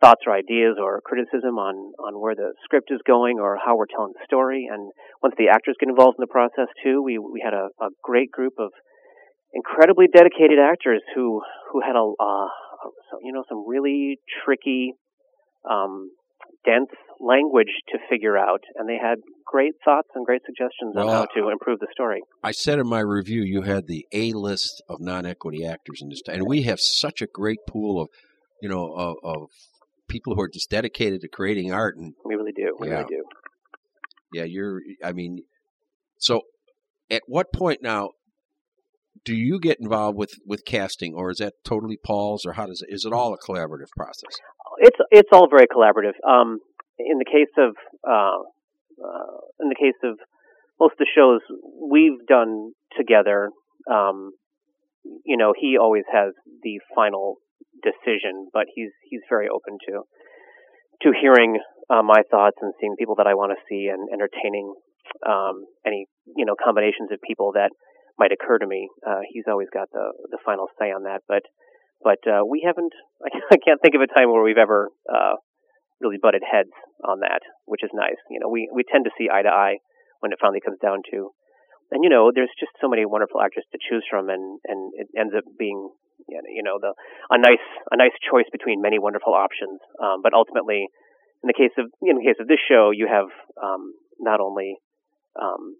thoughts 0.04 0.20
or 0.26 0.32
ideas 0.36 0.76
or 0.76 1.00
criticism 1.00 1.56
on 1.56 1.74
on 2.06 2.20
where 2.20 2.34
the 2.34 2.52
script 2.64 2.90
is 2.92 3.00
going 3.06 3.40
or 3.40 3.56
how 3.64 3.72
we're 3.76 3.88
telling 3.88 4.12
the 4.12 4.24
story. 4.26 4.68
And 4.70 4.92
once 5.22 5.34
the 5.38 5.48
actors 5.48 5.76
get 5.80 5.88
involved 5.88 6.16
in 6.18 6.22
the 6.22 6.34
process 6.38 6.68
too, 6.84 7.00
we 7.02 7.16
we 7.18 7.40
had 7.42 7.54
a, 7.54 7.72
a 7.80 7.88
great 8.02 8.30
group 8.30 8.54
of 8.58 8.70
incredibly 9.54 10.06
dedicated 10.12 10.58
actors 10.60 11.00
who 11.14 11.40
who 11.72 11.80
had 11.80 11.96
a 11.96 12.04
uh, 12.04 12.48
you 13.22 13.32
know 13.32 13.44
some 13.48 13.64
really 13.66 14.18
tricky 14.44 14.92
um, 15.64 16.10
dense 16.66 16.92
language 17.20 17.72
to 17.90 17.98
figure 18.10 18.36
out, 18.36 18.60
and 18.76 18.88
they 18.88 18.98
had 19.00 19.18
great 19.46 19.72
thoughts 19.84 20.08
and 20.14 20.26
great 20.26 20.42
suggestions 20.44 20.92
well, 20.94 21.08
on 21.08 21.14
how 21.14 21.26
to 21.40 21.48
improve 21.48 21.78
the 21.78 21.86
story. 21.92 22.20
I 22.42 22.50
said 22.50 22.78
in 22.78 22.88
my 22.88 23.00
review, 23.00 23.42
you 23.42 23.62
had 23.62 23.86
the 23.86 24.04
A 24.12 24.32
list 24.32 24.82
of 24.88 25.00
non-equity 25.00 25.64
actors 25.64 26.00
in 26.02 26.08
this, 26.08 26.20
and 26.28 26.46
we 26.46 26.62
have 26.62 26.78
such 26.80 27.22
a 27.22 27.26
great 27.26 27.60
pool 27.68 28.02
of, 28.02 28.08
you 28.60 28.68
know, 28.68 28.92
of, 28.92 29.16
of 29.22 29.38
people 30.08 30.34
who 30.34 30.40
are 30.40 30.48
just 30.48 30.70
dedicated 30.70 31.20
to 31.22 31.28
creating 31.28 31.72
art, 31.72 31.96
and 31.96 32.14
we 32.24 32.34
really 32.34 32.52
do. 32.52 32.76
We 32.78 32.88
yeah. 32.88 32.94
really 32.94 33.06
do. 33.08 33.22
Yeah, 34.32 34.44
you're. 34.44 34.80
I 35.02 35.12
mean, 35.12 35.44
so 36.18 36.42
at 37.10 37.22
what 37.26 37.52
point 37.52 37.80
now 37.82 38.10
do 39.24 39.34
you 39.34 39.58
get 39.60 39.78
involved 39.80 40.18
with 40.18 40.32
with 40.46 40.64
casting, 40.64 41.14
or 41.14 41.30
is 41.30 41.38
that 41.38 41.54
totally 41.64 41.98
Paul's, 42.02 42.44
or 42.44 42.52
how 42.52 42.66
does 42.66 42.82
it? 42.82 42.92
Is 42.92 43.04
it 43.04 43.12
all 43.12 43.34
a 43.34 43.38
collaborative 43.38 43.90
process? 43.96 44.38
It's 44.78 44.98
it's 45.10 45.28
all 45.32 45.48
very 45.48 45.66
collaborative. 45.66 46.14
Um, 46.28 46.58
in 46.98 47.18
the 47.18 47.24
case 47.24 47.52
of 47.58 47.76
uh, 48.08 48.42
uh, 49.02 49.38
in 49.60 49.68
the 49.68 49.76
case 49.78 49.98
of 50.02 50.18
most 50.80 50.92
of 50.92 50.98
the 50.98 51.06
shows 51.14 51.40
we've 51.90 52.26
done 52.26 52.72
together, 52.96 53.50
um, 53.90 54.32
you 55.24 55.36
know, 55.36 55.52
he 55.58 55.76
always 55.80 56.04
has 56.12 56.32
the 56.62 56.80
final 56.94 57.36
decision, 57.82 58.48
but 58.52 58.66
he's 58.74 58.92
he's 59.08 59.22
very 59.28 59.48
open 59.48 59.78
to 59.88 60.02
to 61.02 61.08
hearing 61.20 61.58
uh, 61.90 62.02
my 62.02 62.22
thoughts 62.30 62.56
and 62.62 62.72
seeing 62.80 62.96
people 62.98 63.16
that 63.16 63.26
I 63.26 63.34
want 63.34 63.52
to 63.52 63.60
see 63.68 63.88
and 63.88 64.08
entertaining 64.12 64.74
um, 65.26 65.64
any 65.86 66.06
you 66.36 66.44
know 66.44 66.54
combinations 66.54 67.10
of 67.12 67.18
people 67.26 67.52
that 67.54 67.70
might 68.18 68.32
occur 68.32 68.58
to 68.58 68.66
me. 68.66 68.88
Uh, 69.06 69.20
he's 69.28 69.44
always 69.48 69.68
got 69.72 69.90
the 69.92 70.12
the 70.30 70.38
final 70.44 70.68
say 70.78 70.92
on 70.92 71.04
that, 71.04 71.22
but 71.28 71.42
but 72.02 72.20
uh, 72.28 72.44
we 72.44 72.62
haven't. 72.64 72.92
I 73.52 73.56
can't 73.56 73.80
think 73.82 73.94
of 73.94 74.02
a 74.02 74.12
time 74.12 74.30
where 74.30 74.42
we've 74.42 74.60
ever 74.60 74.90
uh, 75.08 75.40
really 76.00 76.18
butted 76.20 76.42
heads 76.44 76.74
on 77.02 77.20
that, 77.20 77.40
which 77.64 77.82
is 77.82 77.90
nice. 77.94 78.20
You 78.30 78.40
know, 78.40 78.48
we 78.48 78.68
we 78.72 78.84
tend 78.84 79.04
to 79.04 79.14
see 79.18 79.28
eye 79.32 79.42
to 79.42 79.48
eye 79.48 79.78
when 80.20 80.32
it 80.32 80.38
finally 80.40 80.60
comes 80.60 80.78
down 80.80 81.02
to. 81.12 81.30
And 81.90 82.02
you 82.02 82.10
know, 82.10 82.32
there's 82.34 82.52
just 82.58 82.72
so 82.80 82.88
many 82.88 83.04
wonderful 83.04 83.40
actors 83.40 83.64
to 83.72 83.78
choose 83.78 84.04
from, 84.08 84.28
and 84.28 84.60
and 84.64 84.92
it 84.94 85.08
ends 85.18 85.34
up 85.36 85.44
being 85.58 85.90
you 86.28 86.62
know 86.62 86.78
the 86.80 86.94
a 87.30 87.38
nice 87.38 87.66
a 87.90 87.96
nice 87.96 88.14
choice 88.30 88.46
between 88.52 88.80
many 88.80 88.98
wonderful 88.98 89.34
options. 89.34 89.80
Um, 90.00 90.22
but 90.22 90.34
ultimately, 90.34 90.86
in 91.42 91.46
the 91.48 91.56
case 91.56 91.74
of 91.78 91.90
in 92.02 92.16
the 92.16 92.24
case 92.24 92.38
of 92.40 92.48
this 92.48 92.62
show, 92.68 92.90
you 92.90 93.06
have 93.10 93.28
um, 93.62 93.94
not 94.20 94.40
only 94.40 94.76
um, 95.40 95.76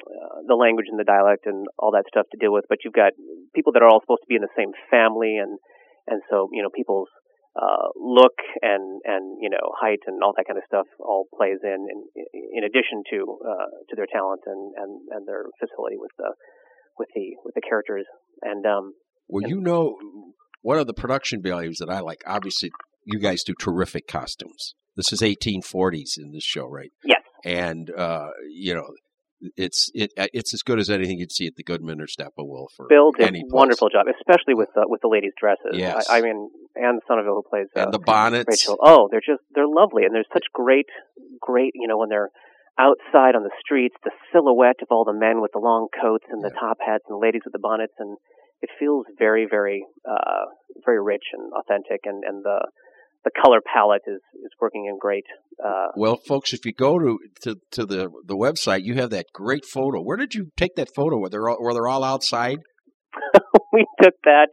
uh, 0.00 0.42
the 0.46 0.56
language 0.56 0.86
and 0.88 0.98
the 0.98 1.04
dialect 1.04 1.46
and 1.46 1.66
all 1.78 1.92
that 1.92 2.04
stuff 2.08 2.26
to 2.32 2.38
deal 2.40 2.52
with, 2.52 2.64
but 2.68 2.78
you've 2.84 2.96
got 2.96 3.12
people 3.54 3.72
that 3.72 3.82
are 3.82 3.88
all 3.88 4.00
supposed 4.00 4.22
to 4.22 4.30
be 4.30 4.36
in 4.36 4.42
the 4.42 4.56
same 4.58 4.72
family, 4.90 5.36
and 5.36 5.58
and 6.06 6.22
so 6.30 6.48
you 6.52 6.62
know 6.62 6.70
people's 6.74 7.08
uh, 7.54 7.94
look 7.94 8.34
and 8.62 9.00
and 9.04 9.38
you 9.40 9.48
know 9.48 9.62
height 9.78 10.02
and 10.06 10.22
all 10.22 10.34
that 10.36 10.46
kind 10.46 10.58
of 10.58 10.66
stuff 10.66 10.86
all 10.98 11.30
plays 11.36 11.62
in 11.62 11.86
in, 11.86 11.98
in 12.34 12.62
addition 12.64 13.06
to 13.10 13.38
uh, 13.46 13.70
to 13.88 13.94
their 13.94 14.10
talent 14.10 14.42
and, 14.46 14.74
and 14.74 14.92
and 15.14 15.22
their 15.28 15.46
facility 15.62 15.94
with 15.94 16.10
the 16.18 16.34
with 16.98 17.08
the 17.14 17.38
with 17.44 17.54
the 17.54 17.62
characters 17.62 18.06
and 18.42 18.66
um 18.66 18.94
well 19.28 19.42
and, 19.42 19.50
you 19.50 19.60
know 19.60 19.96
one 20.62 20.78
of 20.78 20.86
the 20.86 20.94
production 20.94 21.42
values 21.42 21.78
that 21.78 21.90
I 21.90 22.00
like 22.00 22.22
obviously 22.26 22.70
you 23.04 23.18
guys 23.18 23.42
do 23.42 23.54
terrific 23.58 24.06
costumes 24.06 24.74
this 24.96 25.12
is 25.12 25.20
1840s 25.20 26.16
in 26.16 26.32
this 26.32 26.44
show 26.44 26.66
right 26.66 26.90
yes 27.04 27.22
and 27.44 27.90
uh 27.90 28.28
you 28.50 28.74
know 28.74 28.88
it's 29.56 29.90
it, 29.94 30.12
uh, 30.16 30.26
it's 30.32 30.54
as 30.54 30.62
good 30.62 30.78
as 30.78 30.88
anything 30.88 31.18
you'd 31.18 31.32
see 31.32 31.46
at 31.46 31.56
the 31.56 31.62
Goodman 31.62 32.00
or 32.00 32.06
Steppenwolf. 32.06 32.72
Or 32.78 32.86
Bill 32.88 33.12
did 33.12 33.34
a 33.34 33.42
wonderful 33.48 33.88
job, 33.88 34.06
especially 34.08 34.54
with 34.54 34.68
the 34.74 34.86
with 34.88 35.00
the 35.02 35.08
ladies' 35.08 35.32
dresses. 35.38 35.74
Yes. 35.74 36.08
I, 36.08 36.18
I 36.18 36.20
mean, 36.22 36.48
Anne 36.80 37.00
Somerville 37.06 37.42
who 37.42 37.48
plays 37.48 37.66
uh, 37.76 37.84
and 37.84 37.92
the 37.92 37.98
bonnets. 37.98 38.48
Rachel. 38.48 38.78
Oh, 38.80 39.08
they're 39.10 39.24
just 39.24 39.42
they're 39.54 39.68
lovely, 39.68 40.04
and 40.04 40.14
there's 40.14 40.28
such 40.32 40.46
great 40.52 40.86
great 41.40 41.72
you 41.74 41.88
know 41.88 41.98
when 41.98 42.08
they're 42.08 42.30
outside 42.78 43.36
on 43.36 43.42
the 43.44 43.54
streets, 43.60 43.94
the 44.02 44.10
silhouette 44.32 44.82
of 44.82 44.88
all 44.90 45.04
the 45.04 45.12
men 45.14 45.40
with 45.40 45.52
the 45.52 45.60
long 45.60 45.88
coats 45.94 46.24
and 46.30 46.42
the 46.42 46.50
yeah. 46.52 46.60
top 46.60 46.78
hats, 46.84 47.04
and 47.08 47.14
the 47.14 47.22
ladies 47.22 47.42
with 47.44 47.52
the 47.52 47.62
bonnets, 47.62 47.94
and 47.98 48.16
it 48.64 48.70
feels 48.78 49.04
very 49.18 49.46
very 49.48 49.84
uh, 50.08 50.44
very 50.84 51.02
rich 51.02 51.26
and 51.32 51.52
authentic, 51.52 52.00
and 52.04 52.24
and 52.24 52.44
the 52.44 52.58
the 53.24 53.30
color 53.42 53.60
palette 53.60 54.02
is 54.06 54.22
is 54.44 54.52
working 54.60 54.86
in 54.86 54.98
great. 54.98 55.26
Uh, 55.62 55.88
well, 55.96 56.16
folks, 56.16 56.52
if 56.52 56.64
you 56.64 56.72
go 56.72 56.98
to, 56.98 57.18
to 57.42 57.60
to 57.72 57.84
the 57.84 58.10
the 58.24 58.36
website, 58.36 58.84
you 58.84 58.94
have 58.94 59.10
that 59.10 59.26
great 59.32 59.64
photo. 59.66 60.00
Where 60.00 60.16
did 60.16 60.34
you 60.34 60.50
take 60.56 60.76
that 60.76 60.88
photo? 60.94 61.18
Were 61.18 61.28
they 61.28 61.38
all, 61.38 61.58
were 61.60 61.74
they 61.74 61.80
all 61.80 62.04
outside? 62.04 62.60
we 63.72 63.86
took 64.02 64.14
that. 64.24 64.48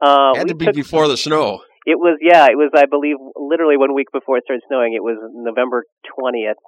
Uh, 0.00 0.36
had 0.36 0.48
to 0.48 0.54
be 0.54 0.70
before 0.70 1.08
the 1.08 1.16
snow. 1.16 1.60
It 1.86 1.98
was 1.98 2.18
yeah. 2.20 2.46
It 2.46 2.56
was 2.56 2.70
I 2.74 2.84
believe 2.84 3.16
literally 3.34 3.78
one 3.78 3.94
week 3.94 4.08
before 4.12 4.36
it 4.36 4.44
started 4.44 4.62
snowing. 4.68 4.92
It 4.94 5.02
was 5.02 5.16
November 5.32 5.84
twentieth, 6.14 6.60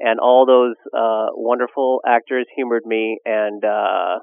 and 0.00 0.18
all 0.18 0.46
those 0.46 0.74
uh, 0.92 1.28
wonderful 1.32 2.00
actors 2.06 2.46
humored 2.56 2.84
me 2.84 3.18
and. 3.24 3.64
uh 3.64 4.18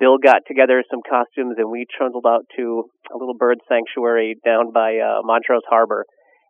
Bill 0.00 0.16
got 0.16 0.48
together 0.48 0.82
some 0.90 1.00
costumes 1.04 1.56
and 1.58 1.70
we 1.70 1.84
trundled 1.84 2.24
out 2.26 2.48
to 2.56 2.88
a 3.12 3.16
little 3.16 3.36
bird 3.36 3.58
sanctuary 3.68 4.36
down 4.44 4.72
by 4.72 4.96
uh, 4.96 5.20
Montrose 5.22 5.68
Harbor, 5.68 6.06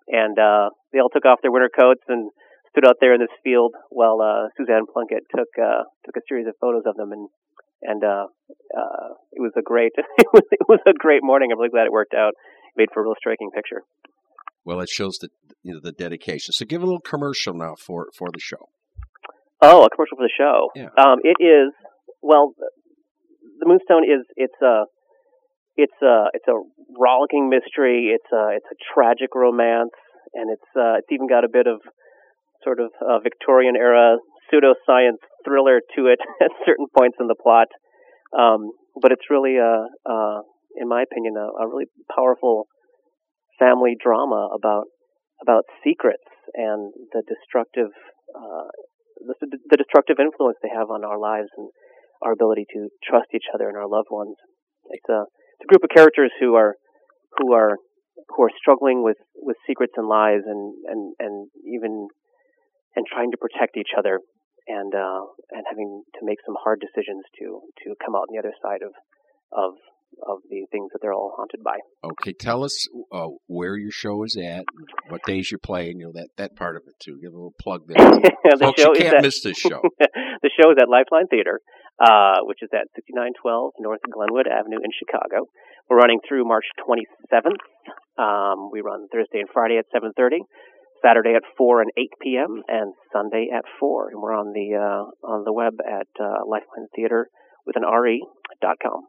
and 0.06 0.38
uh, 0.38 0.70
they 0.92 1.00
all 1.00 1.10
took 1.10 1.26
off 1.26 1.40
their 1.42 1.50
winter 1.50 1.68
coats 1.68 2.02
and 2.08 2.30
stood 2.70 2.86
out 2.86 2.96
there 3.00 3.12
in 3.12 3.20
this 3.20 3.34
field 3.42 3.74
while 3.90 4.22
uh, 4.22 4.48
Suzanne 4.56 4.86
Plunkett 4.86 5.24
took 5.34 5.48
uh, 5.58 5.82
took 6.06 6.16
a 6.16 6.24
series 6.28 6.46
of 6.46 6.54
photos 6.60 6.84
of 6.86 6.96
them, 6.96 7.10
and 7.10 7.28
and 7.82 8.04
uh, 8.04 8.26
uh, 8.76 9.08
it 9.32 9.40
was 9.42 9.52
a 9.58 9.62
great 9.62 9.92
it 10.18 10.26
was 10.32 10.44
it 10.52 10.68
was 10.68 10.80
a 10.86 10.92
great 10.92 11.22
morning. 11.22 11.50
I'm 11.52 11.58
really 11.58 11.70
glad 11.70 11.86
it 11.86 11.92
worked 11.92 12.14
out. 12.14 12.34
Made 12.76 12.88
for 12.94 13.00
a 13.00 13.02
real 13.02 13.16
striking 13.18 13.50
picture. 13.50 13.82
Well, 14.64 14.78
it 14.80 14.88
shows 14.88 15.18
the 15.18 15.28
you 15.64 15.74
know 15.74 15.80
the 15.82 15.92
dedication. 15.92 16.52
So 16.52 16.64
give 16.64 16.82
a 16.82 16.86
little 16.86 17.00
commercial 17.00 17.54
now 17.54 17.74
for 17.74 18.06
for 18.16 18.28
the 18.32 18.40
show. 18.40 18.68
Oh, 19.60 19.84
a 19.84 19.90
commercial 19.90 20.16
for 20.16 20.24
the 20.24 20.32
show. 20.38 20.70
Yeah. 20.76 20.88
Um, 20.96 21.18
it 21.24 21.42
is 21.42 21.74
well, 22.22 22.54
the 23.60 23.68
Moonstone 23.68 24.04
is 24.04 24.24
it's 24.36 24.60
a 24.62 24.84
it's 25.76 26.00
a 26.02 26.32
it's 26.34 26.48
a 26.48 26.56
rollicking 26.98 27.48
mystery. 27.48 28.12
It's 28.16 28.32
a 28.32 28.56
it's 28.56 28.66
a 28.72 28.78
tragic 28.92 29.34
romance, 29.34 29.94
and 30.34 30.50
it's 30.50 30.70
uh, 30.74 30.98
it's 30.98 31.12
even 31.12 31.28
got 31.28 31.44
a 31.44 31.52
bit 31.52 31.66
of 31.66 31.80
sort 32.64 32.80
of 32.80 32.90
uh, 33.00 33.20
Victorian 33.20 33.76
era 33.76 34.16
pseudoscience 34.48 35.20
thriller 35.44 35.80
to 35.96 36.06
it 36.06 36.18
at 36.42 36.50
certain 36.66 36.86
points 36.96 37.16
in 37.20 37.28
the 37.28 37.36
plot. 37.36 37.68
Um, 38.36 38.70
but 39.00 39.12
it's 39.12 39.30
really 39.30 39.56
a, 39.56 39.86
uh, 40.08 40.40
in 40.76 40.88
my 40.88 41.02
opinion, 41.02 41.34
a, 41.36 41.46
a 41.62 41.66
really 41.66 41.86
powerful 42.14 42.66
family 43.58 43.96
drama 44.02 44.48
about 44.54 44.86
about 45.42 45.64
secrets 45.84 46.26
and 46.54 46.92
the 47.12 47.22
destructive 47.28 47.92
uh, 48.34 48.68
the, 49.40 49.58
the 49.70 49.76
destructive 49.76 50.16
influence 50.18 50.56
they 50.62 50.72
have 50.72 50.90
on 50.90 51.04
our 51.04 51.18
lives 51.18 51.48
and 51.56 51.68
our 52.22 52.32
ability 52.32 52.66
to 52.74 52.88
trust 53.04 53.28
each 53.34 53.46
other 53.54 53.68
and 53.68 53.76
our 53.76 53.88
loved 53.88 54.08
ones. 54.10 54.36
It's 54.90 55.08
a, 55.08 55.24
it's 55.58 55.64
a 55.64 55.70
group 55.70 55.84
of 55.84 55.90
characters 55.94 56.32
who 56.40 56.54
are 56.54 56.74
who 57.38 57.52
are 57.52 57.76
who 58.28 58.42
are 58.42 58.50
struggling 58.60 59.02
with, 59.02 59.16
with 59.34 59.56
secrets 59.66 59.94
and 59.96 60.08
lies 60.08 60.42
and, 60.46 60.74
and, 60.86 61.14
and 61.18 61.48
even 61.66 62.08
and 62.96 63.06
trying 63.06 63.30
to 63.30 63.38
protect 63.38 63.76
each 63.76 63.94
other 63.96 64.20
and 64.66 64.94
uh, 64.94 65.22
and 65.50 65.64
having 65.68 66.02
to 66.14 66.20
make 66.22 66.38
some 66.44 66.54
hard 66.62 66.80
decisions 66.80 67.24
to 67.38 67.60
to 67.84 67.94
come 68.04 68.14
out 68.14 68.28
on 68.28 68.32
the 68.32 68.38
other 68.38 68.54
side 68.62 68.82
of 68.82 68.92
of 69.52 69.74
of 70.26 70.38
the 70.50 70.66
things 70.70 70.90
that 70.92 70.98
they're 71.00 71.14
all 71.14 71.32
haunted 71.36 71.62
by. 71.62 71.76
Okay, 72.04 72.32
tell 72.32 72.64
us 72.64 72.86
uh, 73.12 73.28
where 73.46 73.76
your 73.76 73.90
show 73.90 74.22
is 74.24 74.36
at, 74.36 74.64
what 75.08 75.22
days 75.24 75.50
you're 75.50 75.58
playing, 75.58 76.00
you 76.00 76.06
know 76.06 76.12
that 76.12 76.28
that 76.36 76.56
part 76.56 76.76
of 76.76 76.82
it 76.86 76.94
too. 77.00 77.18
Give 77.22 77.32
a 77.32 77.36
little 77.36 77.54
plug 77.58 77.82
there. 77.86 77.96
the 78.10 78.58
Folks, 78.60 78.82
show 78.82 78.88
you 78.88 78.92
is 78.92 79.02
can't 79.02 79.16
at, 79.16 79.22
miss 79.22 79.42
this 79.42 79.56
show. 79.56 79.80
the 79.98 80.50
show 80.60 80.70
is 80.70 80.76
at 80.80 80.88
Lifeline 80.88 81.26
Theater, 81.28 81.60
uh, 82.00 82.40
which 82.48 82.62
is 82.62 82.70
at 82.72 82.88
6912 82.96 83.72
North 83.78 84.00
Glenwood 84.10 84.48
Avenue 84.48 84.80
in 84.82 84.90
Chicago. 84.96 85.46
We're 85.88 85.98
running 85.98 86.20
through 86.26 86.44
March 86.44 86.66
27th. 86.80 87.60
Um, 88.16 88.70
we 88.72 88.80
run 88.80 89.08
Thursday 89.12 89.40
and 89.40 89.48
Friday 89.52 89.78
at 89.78 89.86
7:30. 89.94 90.40
Saturday 91.02 91.34
at 91.34 91.42
4 91.56 91.80
and 91.80 91.90
8 91.96 92.10
p.m. 92.20 92.62
and 92.68 92.92
Sunday 93.12 93.48
at 93.54 93.64
4. 93.80 94.10
And 94.10 94.20
we're 94.20 94.36
on 94.36 94.52
the 94.52 94.76
uh, 94.76 95.26
on 95.26 95.44
the 95.44 95.52
web 95.52 95.74
at 95.80 96.08
uh, 96.20 96.44
Lifeline 96.46 96.88
Theater 96.94 97.28
with 97.66 97.76
an 97.76 97.82
re 97.82 98.24
dot 98.60 98.76
com. 98.82 99.04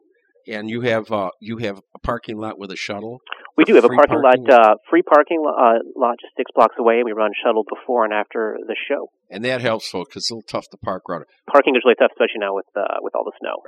And 0.47 0.69
you 0.69 0.81
have 0.81 1.11
uh, 1.11 1.29
you 1.39 1.57
have 1.57 1.79
a 1.95 1.99
parking 1.99 2.37
lot 2.37 2.59
with 2.59 2.71
a 2.71 2.75
shuttle. 2.75 3.21
We 3.57 3.65
do 3.65 3.75
have 3.75 3.83
a 3.83 3.89
parking, 3.89 4.21
parking? 4.21 4.45
lot, 4.45 4.53
uh, 4.53 4.75
free 4.89 5.01
parking 5.01 5.43
uh, 5.45 5.79
lot 5.95 6.15
just 6.21 6.33
six 6.37 6.51
blocks 6.55 6.75
away, 6.79 6.95
and 6.95 7.05
we 7.05 7.11
run 7.11 7.31
shuttle 7.43 7.63
before 7.67 8.05
and 8.05 8.13
after 8.13 8.57
the 8.65 8.75
show. 8.87 9.11
And 9.29 9.45
that 9.45 9.61
helps 9.61 9.89
folks 9.89 10.09
because 10.09 10.23
it's 10.23 10.31
a 10.31 10.35
little 10.35 10.47
tough 10.47 10.69
to 10.69 10.77
park 10.77 11.03
around. 11.09 11.25
Parking 11.51 11.75
is 11.75 11.83
really 11.85 11.95
tough, 11.95 12.11
especially 12.13 12.39
now 12.39 12.55
with 12.55 12.65
uh, 12.75 12.97
with 13.01 13.15
all 13.15 13.23
the 13.23 13.33
snow. 13.39 13.61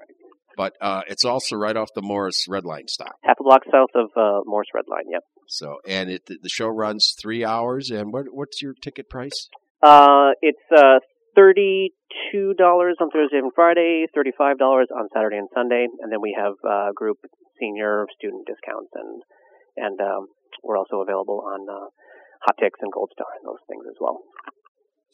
But 0.55 0.73
uh, 0.81 1.01
it's 1.07 1.25
also 1.25 1.55
right 1.55 1.75
off 1.75 1.89
the 1.95 2.01
Morse 2.01 2.47
Red 2.47 2.65
Line 2.65 2.87
stop. 2.87 3.15
Half 3.23 3.37
a 3.39 3.43
block 3.43 3.61
south 3.71 3.89
of 3.95 4.09
uh, 4.15 4.41
Morse 4.45 4.67
Red 4.73 4.85
Line. 4.87 5.05
Yep. 5.11 5.23
So 5.47 5.77
and 5.87 6.09
it 6.09 6.25
the 6.25 6.49
show 6.49 6.67
runs 6.67 7.15
three 7.19 7.43
hours. 7.43 7.91
And 7.91 8.13
what 8.13 8.25
what's 8.31 8.61
your 8.61 8.73
ticket 8.73 9.09
price? 9.09 9.49
Uh, 9.81 10.31
it's 10.41 10.61
uh, 10.75 10.99
thirty-two 11.35 12.53
dollars 12.57 12.95
on 12.99 13.09
Thursday 13.09 13.37
and 13.37 13.51
Friday, 13.53 14.05
thirty-five 14.13 14.57
dollars 14.57 14.87
on 14.93 15.09
Saturday 15.13 15.37
and 15.37 15.49
Sunday, 15.53 15.87
and 16.01 16.11
then 16.11 16.21
we 16.21 16.35
have 16.37 16.53
uh, 16.67 16.91
group 16.95 17.17
senior 17.59 18.05
student 18.17 18.45
discounts, 18.47 18.91
and 18.93 19.21
and 19.77 19.99
um, 20.01 20.27
we're 20.63 20.77
also 20.77 21.01
available 21.01 21.43
on 21.45 21.67
uh, 21.69 21.87
Hot 22.45 22.55
Tix 22.61 22.71
and 22.81 22.91
Gold 22.91 23.09
Star 23.13 23.27
and 23.39 23.47
those 23.47 23.63
things 23.67 23.85
as 23.87 23.95
well. 23.99 24.21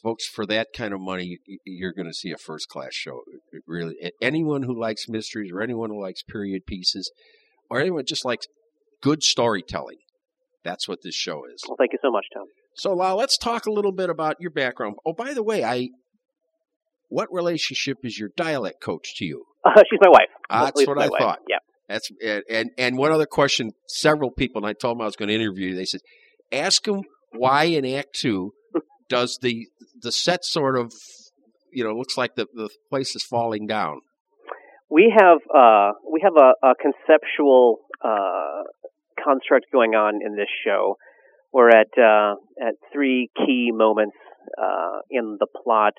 Folks, 0.02 0.28
for 0.28 0.46
that 0.46 0.68
kind 0.74 0.94
of 0.94 1.02
money, 1.02 1.40
you're 1.66 1.92
going 1.92 2.08
to 2.08 2.14
see 2.14 2.32
a 2.32 2.38
first 2.38 2.70
class 2.70 2.94
show. 2.94 3.22
It 3.52 3.64
really, 3.68 3.96
anyone 4.22 4.64
who 4.64 4.80
likes 4.80 5.10
mysteries, 5.10 5.52
or 5.54 5.62
anyone 5.62 5.90
who 5.90 6.02
likes 6.02 6.24
period 6.24 6.66
pieces, 6.66 7.12
or 7.70 7.82
anyone 7.82 8.06
just 8.08 8.24
likes 8.24 8.48
good 9.02 9.24
storytelling, 9.24 9.98
that's 10.64 10.88
what 10.88 11.00
this 11.04 11.16
show 11.16 11.44
is. 11.54 11.62
Well, 11.68 11.76
thank 11.78 11.92
you 11.92 12.00
so 12.02 12.12
much, 12.12 12.26
Tom. 12.34 12.46
So, 12.76 12.94
Lau, 12.94 13.16
let's 13.16 13.38
talk 13.38 13.66
a 13.66 13.72
little 13.72 13.92
bit 13.92 14.10
about 14.10 14.38
your 14.40 14.52
background. 14.52 14.96
Oh, 15.06 15.12
by 15.12 15.34
the 15.34 15.44
way, 15.44 15.66
I, 15.66 15.90
what 17.10 17.28
relationship 17.32 17.98
is 18.04 18.18
your 18.18 18.30
dialect 18.38 18.82
coach 18.82 19.16
to 19.18 19.26
you? 19.26 19.46
Uh, 19.66 19.72
she's 19.90 20.00
my 20.02 20.10
wife. 20.10 20.30
Least 20.30 20.76
that's 20.76 20.88
what 20.88 20.98
I 20.98 21.10
wife. 21.10 21.20
thought. 21.20 21.40
Yeah. 21.50 21.58
That's 21.90 22.10
and, 22.24 22.44
and 22.50 22.70
and 22.78 22.98
one 22.98 23.12
other 23.12 23.26
question. 23.26 23.72
Several 23.88 24.30
people, 24.32 24.64
and 24.64 24.70
I 24.70 24.74
told 24.74 24.98
them 24.98 25.02
I 25.02 25.06
was 25.06 25.16
going 25.16 25.30
to 25.30 25.36
interview 25.36 25.70
you. 25.70 25.76
They 25.76 25.86
said, 25.86 26.02
ask 26.52 26.84
them 26.84 27.02
why 27.34 27.64
in 27.66 27.86
Act 27.86 28.14
Two 28.14 28.54
does 29.10 29.40
the 29.42 29.68
the 30.02 30.12
set 30.12 30.46
sort 30.46 30.78
of 30.78 30.94
you 31.74 31.84
know 31.84 31.94
looks 31.94 32.16
like 32.16 32.36
the 32.36 32.46
the 32.54 32.70
place 32.90 33.16
is 33.16 33.24
falling 33.24 33.66
down. 33.66 34.02
We 34.90 35.14
have 35.16 35.40
uh, 35.54 35.94
we 36.12 36.22
have 36.24 36.34
a, 36.38 36.68
a 36.68 36.74
conceptual 36.76 37.80
uh, 38.04 38.64
construct 39.24 39.66
going 39.72 39.96
on 39.96 40.22
in 40.24 40.36
this 40.36 40.48
show. 40.66 40.98
We're 41.52 41.70
at 41.70 41.90
uh, 41.98 42.36
at 42.62 42.76
three 42.94 43.30
key 43.36 43.72
moments 43.74 44.16
uh, 44.62 45.00
in 45.10 45.38
the 45.40 45.48
plot. 45.48 45.94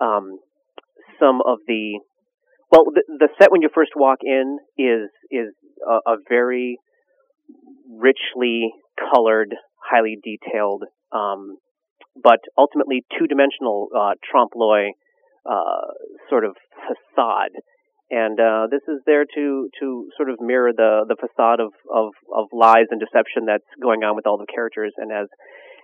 Um, 0.00 0.38
some 1.18 1.40
of 1.46 1.58
the 1.66 2.00
well, 2.70 2.86
the, 2.92 3.02
the 3.06 3.28
set 3.38 3.52
when 3.52 3.62
you 3.62 3.68
first 3.74 3.92
walk 3.94 4.18
in 4.22 4.58
is 4.76 5.10
is 5.30 5.54
a, 5.86 6.12
a 6.12 6.16
very 6.28 6.78
richly 7.88 8.72
colored, 9.12 9.54
highly 9.76 10.18
detailed, 10.22 10.84
um, 11.12 11.58
but 12.20 12.40
ultimately 12.58 13.04
two-dimensional 13.18 13.88
uh, 13.96 14.14
trompe 14.28 14.52
l'oeil 14.56 14.92
uh, 15.46 15.92
sort 16.28 16.44
of 16.44 16.56
facade 16.86 17.52
and 18.10 18.38
uh, 18.38 18.66
this 18.70 18.82
is 18.86 19.00
there 19.06 19.24
to 19.24 19.68
to 19.80 20.08
sort 20.16 20.28
of 20.28 20.36
mirror 20.40 20.72
the 20.76 21.04
the 21.08 21.16
facade 21.16 21.60
of, 21.60 21.72
of 21.90 22.12
of 22.32 22.48
lies 22.52 22.86
and 22.90 23.00
deception 23.00 23.46
that's 23.46 23.66
going 23.80 24.04
on 24.04 24.14
with 24.14 24.26
all 24.26 24.36
the 24.36 24.46
characters. 24.46 24.92
And 24.98 25.10
as 25.10 25.28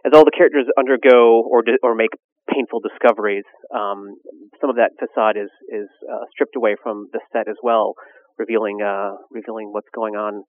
as 0.07 0.13
all 0.15 0.25
the 0.25 0.33
characters 0.37 0.67
undergo 0.79 1.43
or 1.43 1.63
di- 1.63 1.81
or 1.83 1.95
make 1.95 2.11
painful 2.53 2.81
discoveries, 2.81 3.45
um, 3.75 4.17
some 4.61 4.71
of 4.71 4.77
that 4.77 4.91
facade 4.99 5.37
is 5.37 5.51
is 5.69 5.89
uh, 6.11 6.25
stripped 6.33 6.57
away 6.57 6.77
from 6.83 7.09
the 7.13 7.21
set 7.33 7.49
as 7.49 7.57
well, 7.63 7.95
revealing 8.39 8.81
uh, 8.83 9.13
revealing 9.31 9.69
what's 9.73 9.89
going 9.95 10.15
on 10.15 10.45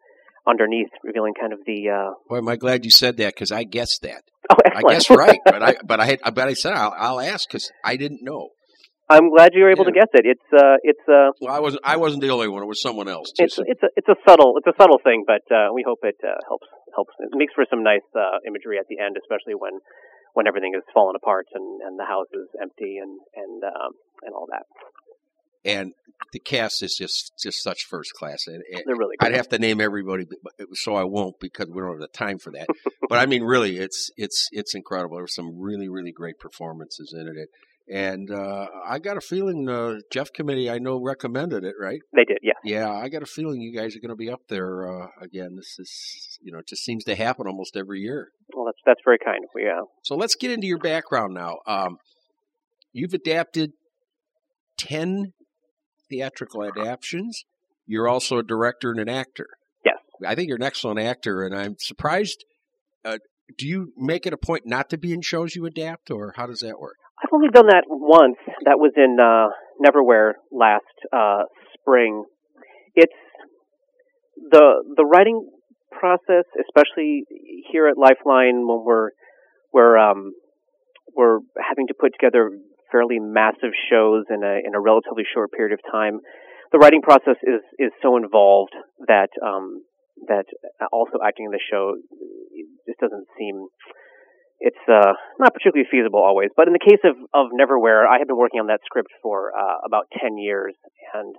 underneath, 0.47 0.89
revealing 1.03 1.33
kind 1.39 1.53
of 1.53 1.59
the. 1.65 1.89
Uh, 1.89 2.11
Boy, 2.29 2.37
am 2.37 2.47
I 2.49 2.55
glad 2.55 2.85
you 2.85 2.91
said 2.91 3.17
that 3.17 3.33
because 3.35 3.51
I 3.51 3.63
guessed 3.63 4.01
that. 4.03 4.23
oh, 4.49 4.55
I 4.65 4.67
excellent. 4.67 4.89
guess 4.89 5.09
right, 5.09 5.39
but 5.45 5.63
I 5.63 5.75
but 5.85 5.99
I 5.99 6.05
had 6.05 6.19
but 6.33 6.47
I 6.47 6.53
said 6.53 6.73
I'll, 6.73 6.93
I'll 6.97 7.19
ask 7.19 7.47
because 7.47 7.71
I 7.83 7.97
didn't 7.97 8.23
know. 8.23 8.49
I'm 9.11 9.27
glad 9.29 9.51
you 9.53 9.63
were 9.63 9.71
able 9.75 9.85
to 9.85 9.91
guess 9.91 10.07
it. 10.13 10.25
It's 10.25 10.47
uh, 10.55 10.77
it's 10.83 11.05
uh, 11.07 11.35
Well, 11.41 11.53
I 11.53 11.59
wasn't 11.59 11.83
I 11.83 11.97
wasn't 11.97 12.21
the 12.23 12.29
only 12.29 12.47
one. 12.47 12.63
It 12.63 12.71
was 12.71 12.81
someone 12.81 13.09
else. 13.09 13.31
Too, 13.35 13.43
it's 13.45 13.55
so- 13.55 13.63
it's 13.67 13.83
a 13.83 13.89
it's 13.99 14.07
a 14.07 14.15
subtle 14.27 14.55
it's 14.57 14.67
a 14.67 14.75
subtle 14.81 14.99
thing, 15.03 15.23
but 15.27 15.43
uh, 15.53 15.73
we 15.73 15.83
hope 15.85 15.99
it 16.03 16.15
uh, 16.23 16.39
helps 16.47 16.67
helps. 16.95 17.13
It 17.19 17.29
makes 17.35 17.53
for 17.53 17.65
some 17.69 17.83
nice 17.83 18.07
uh, 18.15 18.39
imagery 18.47 18.77
at 18.79 18.87
the 18.87 18.99
end, 19.03 19.17
especially 19.21 19.55
when 19.55 19.73
when 20.33 20.47
everything 20.47 20.71
is 20.75 20.83
fallen 20.93 21.15
apart 21.15 21.45
and, 21.53 21.81
and 21.81 21.99
the 21.99 22.05
house 22.05 22.31
is 22.33 22.47
empty 22.61 22.97
and 23.03 23.19
and 23.35 23.63
um, 23.63 23.91
and 24.23 24.33
all 24.33 24.47
that. 24.49 24.63
and 25.65 25.93
the 26.33 26.39
cast 26.39 26.81
is 26.81 26.95
just 26.97 27.33
just 27.41 27.61
such 27.61 27.85
first 27.89 28.13
class. 28.13 28.47
And, 28.47 28.63
and 28.73 28.83
They're 28.85 28.95
really 28.95 29.17
good. 29.19 29.27
I'd 29.27 29.35
have 29.35 29.49
to 29.49 29.59
name 29.59 29.81
everybody, 29.81 30.25
but 30.43 30.53
so 30.73 30.95
I 30.95 31.03
won't 31.03 31.35
because 31.39 31.67
we 31.67 31.81
don't 31.81 31.91
have 31.91 31.99
the 31.99 32.07
time 32.07 32.39
for 32.39 32.51
that. 32.53 32.67
but 33.09 33.19
I 33.19 33.25
mean, 33.25 33.43
really, 33.43 33.77
it's 33.77 34.09
it's 34.15 34.47
it's 34.51 34.73
incredible. 34.73 35.17
There's 35.17 35.35
some 35.35 35.59
really 35.59 35.89
really 35.89 36.11
great 36.13 36.39
performances 36.39 37.13
in 37.19 37.27
it, 37.27 37.49
and 37.89 38.31
uh, 38.31 38.67
I 38.87 38.99
got 38.99 39.17
a 39.17 39.21
feeling 39.21 39.67
uh, 39.69 39.95
Jeff 40.11 40.31
Committee 40.33 40.69
I 40.69 40.79
know 40.79 41.01
recommended 41.01 41.63
it, 41.63 41.75
right? 41.79 41.99
they 42.13 42.25
did, 42.25 42.39
yeah. 42.41 42.53
Yeah, 42.63 42.91
I 42.91 43.09
got 43.09 43.23
a 43.23 43.25
feeling 43.25 43.61
you 43.61 43.75
guys 43.75 43.95
are 43.95 43.99
going 43.99 44.09
to 44.09 44.15
be 44.15 44.29
up 44.29 44.41
there 44.47 44.87
uh, 44.87 45.07
again. 45.21 45.55
This 45.55 45.77
is 45.79 46.39
you 46.41 46.51
know 46.51 46.59
it 46.59 46.67
just 46.67 46.83
seems 46.83 47.03
to 47.05 47.15
happen 47.15 47.47
almost 47.47 47.75
every 47.75 48.01
year. 48.01 48.29
Well, 48.53 48.65
that's 48.65 48.79
that's 48.85 49.01
very 49.03 49.17
kind. 49.23 49.45
We 49.55 49.67
uh, 49.67 49.85
So 50.03 50.15
let's 50.15 50.35
get 50.35 50.51
into 50.51 50.67
your 50.67 50.79
background 50.79 51.33
now. 51.33 51.57
Um, 51.65 51.97
you've 52.93 53.13
adapted 53.13 53.71
10 54.77 55.33
theatrical 56.09 56.63
adaptations. 56.63 57.43
You're 57.85 58.07
also 58.07 58.37
a 58.37 58.43
director 58.43 58.91
and 58.91 58.99
an 58.99 59.09
actor. 59.09 59.47
Yes. 59.85 59.97
I 60.25 60.35
think 60.35 60.47
you're 60.47 60.57
an 60.57 60.63
excellent 60.63 60.99
actor, 60.99 61.43
and 61.43 61.55
I'm 61.55 61.75
surprised. 61.79 62.45
Uh, 63.03 63.17
do 63.57 63.67
you 63.67 63.91
make 63.97 64.25
it 64.25 64.33
a 64.33 64.37
point 64.37 64.63
not 64.65 64.89
to 64.91 64.97
be 64.97 65.13
in 65.13 65.21
shows 65.21 65.55
you 65.55 65.65
adapt, 65.65 66.11
or 66.11 66.33
how 66.35 66.45
does 66.45 66.59
that 66.59 66.79
work? 66.79 66.95
I've 67.21 67.33
only 67.33 67.49
done 67.49 67.67
that 67.67 67.85
once. 67.87 68.37
That 68.65 68.79
was 68.79 68.93
in 68.97 69.17
uh, 69.19 69.53
Neverwhere 69.77 70.33
last 70.51 70.85
uh, 71.13 71.43
spring. 71.73 72.25
It's 72.95 73.13
the 74.35 74.83
the 74.95 75.05
writing 75.05 75.47
process, 75.91 76.45
especially 76.59 77.23
here 77.71 77.87
at 77.87 77.97
Lifeline, 77.97 78.67
when 78.67 78.83
we're 78.83 79.09
we're 79.71 79.97
um, 79.97 80.33
were 81.15 81.39
having 81.57 81.87
to 81.87 81.93
put 81.93 82.13
together 82.13 82.49
fairly 82.91 83.19
massive 83.19 83.71
shows 83.89 84.25
in 84.29 84.43
a 84.43 84.59
in 84.65 84.73
a 84.75 84.79
relatively 84.79 85.23
short 85.31 85.51
period 85.51 85.73
of 85.73 85.79
time. 85.91 86.19
The 86.71 86.79
writing 86.79 87.01
process 87.01 87.37
is 87.43 87.61
is 87.77 87.91
so 88.01 88.17
involved 88.17 88.73
that 89.07 89.29
um, 89.45 89.83
that 90.27 90.45
also 90.91 91.19
acting 91.23 91.45
in 91.45 91.51
the 91.51 91.61
show 91.69 91.93
just 92.87 92.99
doesn't 92.99 93.27
seem 93.37 93.67
it's 94.61 94.85
uh, 94.87 95.17
not 95.41 95.53
particularly 95.53 95.89
feasible 95.89 96.21
always. 96.21 96.53
But 96.55 96.67
in 96.69 96.73
the 96.73 96.79
case 96.79 97.01
of 97.03 97.17
of 97.33 97.51
Neverwhere, 97.51 98.05
I 98.05 98.21
had 98.21 98.27
been 98.27 98.37
working 98.37 98.61
on 98.61 98.67
that 98.67 98.79
script 98.85 99.09
for 99.21 99.51
uh, 99.57 99.81
about 99.85 100.05
ten 100.13 100.37
years, 100.37 100.75
and 101.13 101.35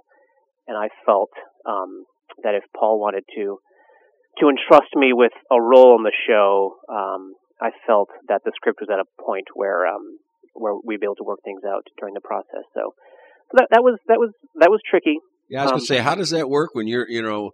and 0.66 0.76
I 0.76 0.88
felt 1.06 1.30
um, 1.64 2.04
that 2.42 2.54
if 2.54 2.64
Paul 2.76 3.00
wanted 3.00 3.24
to 3.37 3.58
to 4.40 4.48
entrust 4.48 4.90
me 4.96 5.12
with 5.12 5.32
a 5.50 5.61
role 5.61 5.96
in 5.96 6.02
the 6.02 6.12
show, 6.26 6.76
um, 6.90 7.35
I 7.61 7.70
felt 7.87 8.08
that 8.28 8.42
the 8.44 8.52
script 8.56 8.80
was 8.80 8.90
at 8.92 8.98
a 8.98 9.06
point 9.22 9.46
where 9.54 9.87
um, 9.87 10.18
where 10.54 10.74
we'd 10.85 11.00
be 11.00 11.06
able 11.06 11.16
to 11.16 11.24
work 11.24 11.40
things 11.44 11.62
out 11.64 11.87
during 11.98 12.14
the 12.14 12.20
process. 12.20 12.66
So, 12.74 12.94
so 13.50 13.52
that 13.54 13.68
that 13.70 13.82
was 13.82 13.98
that 14.08 14.18
was 14.18 14.30
that 14.58 14.70
was 14.70 14.80
tricky. 14.88 15.18
Yeah, 15.48 15.61
I 15.61 15.64
was 15.64 15.72
um, 15.72 15.78
gonna 15.78 15.87
say, 15.87 15.98
how 15.98 16.16
does 16.16 16.30
that 16.30 16.50
work 16.50 16.74
when 16.74 16.88
you're 16.88 17.08
you 17.08 17.22
know 17.22 17.52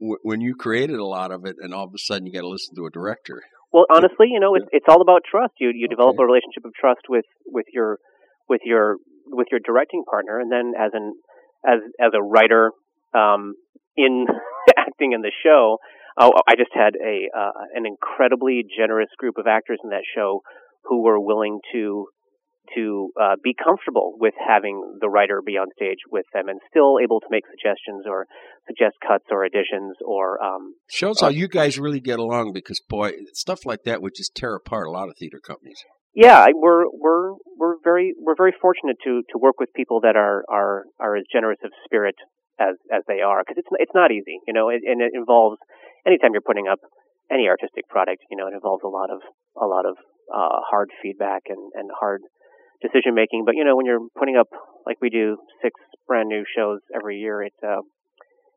w- 0.00 0.22
when 0.22 0.40
you 0.40 0.54
created 0.54 0.96
a 0.96 1.04
lot 1.04 1.32
of 1.32 1.46
it, 1.46 1.56
and 1.58 1.74
all 1.74 1.84
of 1.84 1.94
a 1.94 1.98
sudden 1.98 2.26
you 2.26 2.32
got 2.32 2.42
to 2.42 2.48
listen 2.48 2.76
to 2.76 2.86
a 2.86 2.90
director? 2.90 3.42
Well, 3.72 3.86
honestly, 3.90 4.28
you 4.30 4.40
know, 4.40 4.54
it's 4.54 4.66
it's 4.70 4.86
all 4.88 5.00
about 5.00 5.22
trust. 5.28 5.54
You 5.58 5.72
you 5.74 5.88
develop 5.88 6.16
okay. 6.16 6.24
a 6.24 6.26
relationship 6.26 6.64
of 6.64 6.74
trust 6.74 7.02
with 7.08 7.24
with 7.46 7.66
your 7.72 7.98
with 8.48 8.60
your 8.64 8.96
with 9.26 9.48
your 9.50 9.60
directing 9.64 10.04
partner, 10.04 10.38
and 10.38 10.52
then 10.52 10.72
as 10.78 10.90
an 10.92 11.14
as 11.66 11.80
as 11.98 12.12
a 12.14 12.22
writer 12.22 12.72
um, 13.14 13.54
in 13.96 14.26
acting 14.78 15.12
in 15.12 15.22
the 15.22 15.32
show, 15.42 15.78
oh, 16.20 16.32
I 16.46 16.56
just 16.56 16.72
had 16.74 16.94
a 16.96 17.28
uh, 17.36 17.52
an 17.74 17.86
incredibly 17.86 18.64
generous 18.76 19.10
group 19.18 19.38
of 19.38 19.46
actors 19.46 19.80
in 19.82 19.90
that 19.90 20.04
show 20.14 20.42
who 20.84 21.02
were 21.02 21.18
willing 21.18 21.60
to 21.72 22.08
to 22.74 23.10
uh, 23.20 23.36
be 23.42 23.54
comfortable 23.54 24.14
with 24.18 24.34
having 24.38 24.98
the 25.00 25.08
writer 25.08 25.42
be 25.44 25.58
on 25.58 25.68
stage 25.76 25.98
with 26.10 26.26
them 26.32 26.48
and 26.48 26.60
still 26.70 26.98
able 27.02 27.20
to 27.20 27.26
make 27.30 27.44
suggestions 27.50 28.04
or 28.06 28.26
suggest 28.66 28.96
cuts 29.06 29.24
or 29.30 29.44
additions 29.44 29.96
or 30.06 30.42
um, 30.42 30.74
shows 30.88 31.20
how 31.20 31.28
you 31.28 31.48
guys 31.48 31.78
really 31.78 32.00
get 32.00 32.18
along 32.18 32.52
because 32.52 32.80
boy 32.88 33.12
stuff 33.34 33.66
like 33.66 33.84
that 33.84 34.00
would 34.00 34.14
just 34.14 34.34
tear 34.34 34.54
apart 34.54 34.86
a 34.86 34.90
lot 34.90 35.08
of 35.08 35.16
theater 35.18 35.40
companies. 35.40 35.84
Yeah 36.14 36.46
we're 36.54 36.84
we're 36.92 37.34
we're 37.58 37.76
very 37.82 38.14
we're 38.20 38.36
very 38.36 38.52
fortunate 38.60 38.96
to 39.04 39.22
to 39.30 39.38
work 39.38 39.58
with 39.58 39.70
people 39.74 40.00
that 40.02 40.16
are 40.16 40.44
are 40.48 40.84
are 41.00 41.16
as 41.16 41.24
generous 41.32 41.58
of 41.64 41.70
spirit 41.84 42.14
as 42.60 42.76
as 42.92 43.02
they 43.08 43.20
are 43.20 43.42
because 43.42 43.58
it's 43.58 43.68
it's 43.78 43.94
not 43.94 44.12
easy 44.12 44.38
you 44.46 44.52
know 44.52 44.68
it, 44.68 44.82
and 44.84 45.00
it 45.00 45.12
involves 45.14 45.58
anytime 46.06 46.32
you're 46.32 46.44
putting 46.44 46.68
up 46.68 46.80
any 47.30 47.48
artistic 47.48 47.88
product 47.88 48.22
you 48.30 48.36
know 48.36 48.46
it 48.46 48.54
involves 48.54 48.82
a 48.84 48.88
lot 48.88 49.10
of 49.10 49.20
a 49.56 49.66
lot 49.66 49.86
of 49.86 49.96
uh, 50.32 50.60
hard 50.68 50.90
feedback 51.02 51.42
and 51.48 51.72
and 51.74 51.90
hard 51.98 52.22
decision 52.82 53.14
making 53.14 53.44
but 53.46 53.54
you 53.54 53.64
know 53.64 53.76
when 53.76 53.86
you're 53.86 54.06
putting 54.18 54.36
up 54.36 54.48
like 54.86 54.98
we 55.00 55.08
do 55.08 55.36
six 55.62 55.78
brand 56.06 56.28
new 56.28 56.44
shows 56.56 56.80
every 56.94 57.18
year 57.18 57.42
it 57.42 57.54
uh, 57.62 57.80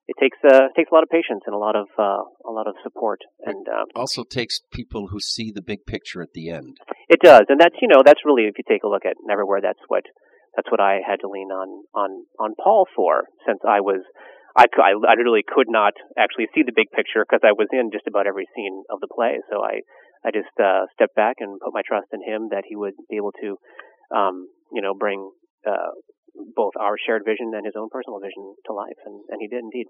it 0.08 0.16
takes 0.20 0.38
uh, 0.46 0.70
takes 0.76 0.92
a 0.92 0.94
lot 0.94 1.04
of 1.04 1.10
patience 1.10 1.44
and 1.46 1.56
a 1.56 1.58
lot 1.58 1.76
of 1.76 1.88
uh, 1.98 2.22
a 2.46 2.52
lot 2.52 2.68
of 2.68 2.76
support, 2.84 3.22
and 3.44 3.68
um, 3.68 3.86
also 3.96 4.24
takes 4.24 4.62
people 4.72 5.08
who 5.08 5.20
see 5.20 5.52
the 5.52 5.62
big 5.62 5.86
picture 5.86 6.22
at 6.22 6.34
the 6.34 6.50
end. 6.50 6.78
It 7.10 7.20
does, 7.24 7.46
and 7.50 7.60
that's 7.60 7.76
you 7.82 7.88
know 7.88 8.04
that's 8.06 8.22
really 8.24 8.44
if 8.44 8.58
you 8.58 8.64
take 8.68 8.84
a 8.84 8.88
look 8.88 9.06
at 9.06 9.18
Neverwhere, 9.28 9.62
that's 9.62 9.82
what 9.88 10.04
that's 10.56 10.70
what 10.70 10.80
I 10.80 11.00
had 11.06 11.22
to 11.22 11.28
lean 11.28 11.50
on 11.50 11.86
on 11.96 12.26
on 12.40 12.54
Paul 12.62 12.86
for, 12.96 13.26
since 13.48 13.60
I 13.68 13.82
was 13.82 14.02
I, 14.56 14.66
I, 14.78 14.94
I 14.94 15.14
literally 15.18 15.44
could 15.44 15.68
not 15.70 15.94
actually 16.18 16.48
see 16.54 16.62
the 16.64 16.72
big 16.76 16.92
picture 16.92 17.26
because 17.26 17.42
I 17.44 17.52
was 17.52 17.68
in 17.74 17.90
just 17.92 18.08
about 18.08 18.28
every 18.28 18.48
scene 18.56 18.84
of 18.90 19.02
the 19.02 19.10
play. 19.10 19.42
So 19.50 19.64
I 19.64 19.82
I 20.26 20.30
just 20.30 20.54
uh, 20.62 20.86
stepped 20.94 21.16
back 21.16 21.38
and 21.40 21.60
put 21.60 21.74
my 21.74 21.82
trust 21.82 22.08
in 22.14 22.22
him 22.22 22.50
that 22.50 22.64
he 22.68 22.76
would 22.76 22.94
be 23.10 23.18
able 23.18 23.34
to, 23.42 23.58
um, 24.13 24.48
you 24.74 24.82
know, 24.82 24.94
bring 24.94 25.32
uh, 25.65 25.94
both 26.56 26.74
our 26.80 26.96
shared 27.06 27.24
vision 27.26 27.52
and 27.56 27.65
his 27.65 27.76
own 27.78 27.89
personal 27.89 28.20
vision 28.20 28.56
to 28.65 28.74
life, 28.74 29.00
and, 29.06 29.22
and 29.30 29.39
he 29.39 29.48
did 29.48 29.63
indeed. 29.63 29.88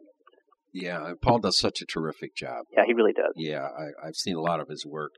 Yeah, 0.73 1.13
Paul 1.21 1.39
does 1.39 1.57
such 1.57 1.81
a 1.81 1.85
terrific 1.85 2.35
job. 2.35 2.65
Yeah, 2.75 2.83
he 2.85 2.93
really 2.93 3.13
does. 3.13 3.33
Yeah, 3.37 3.67
I, 3.67 4.07
have 4.07 4.15
seen 4.15 4.35
a 4.35 4.41
lot 4.41 4.59
of 4.59 4.67
his 4.67 4.85
work. 4.85 5.11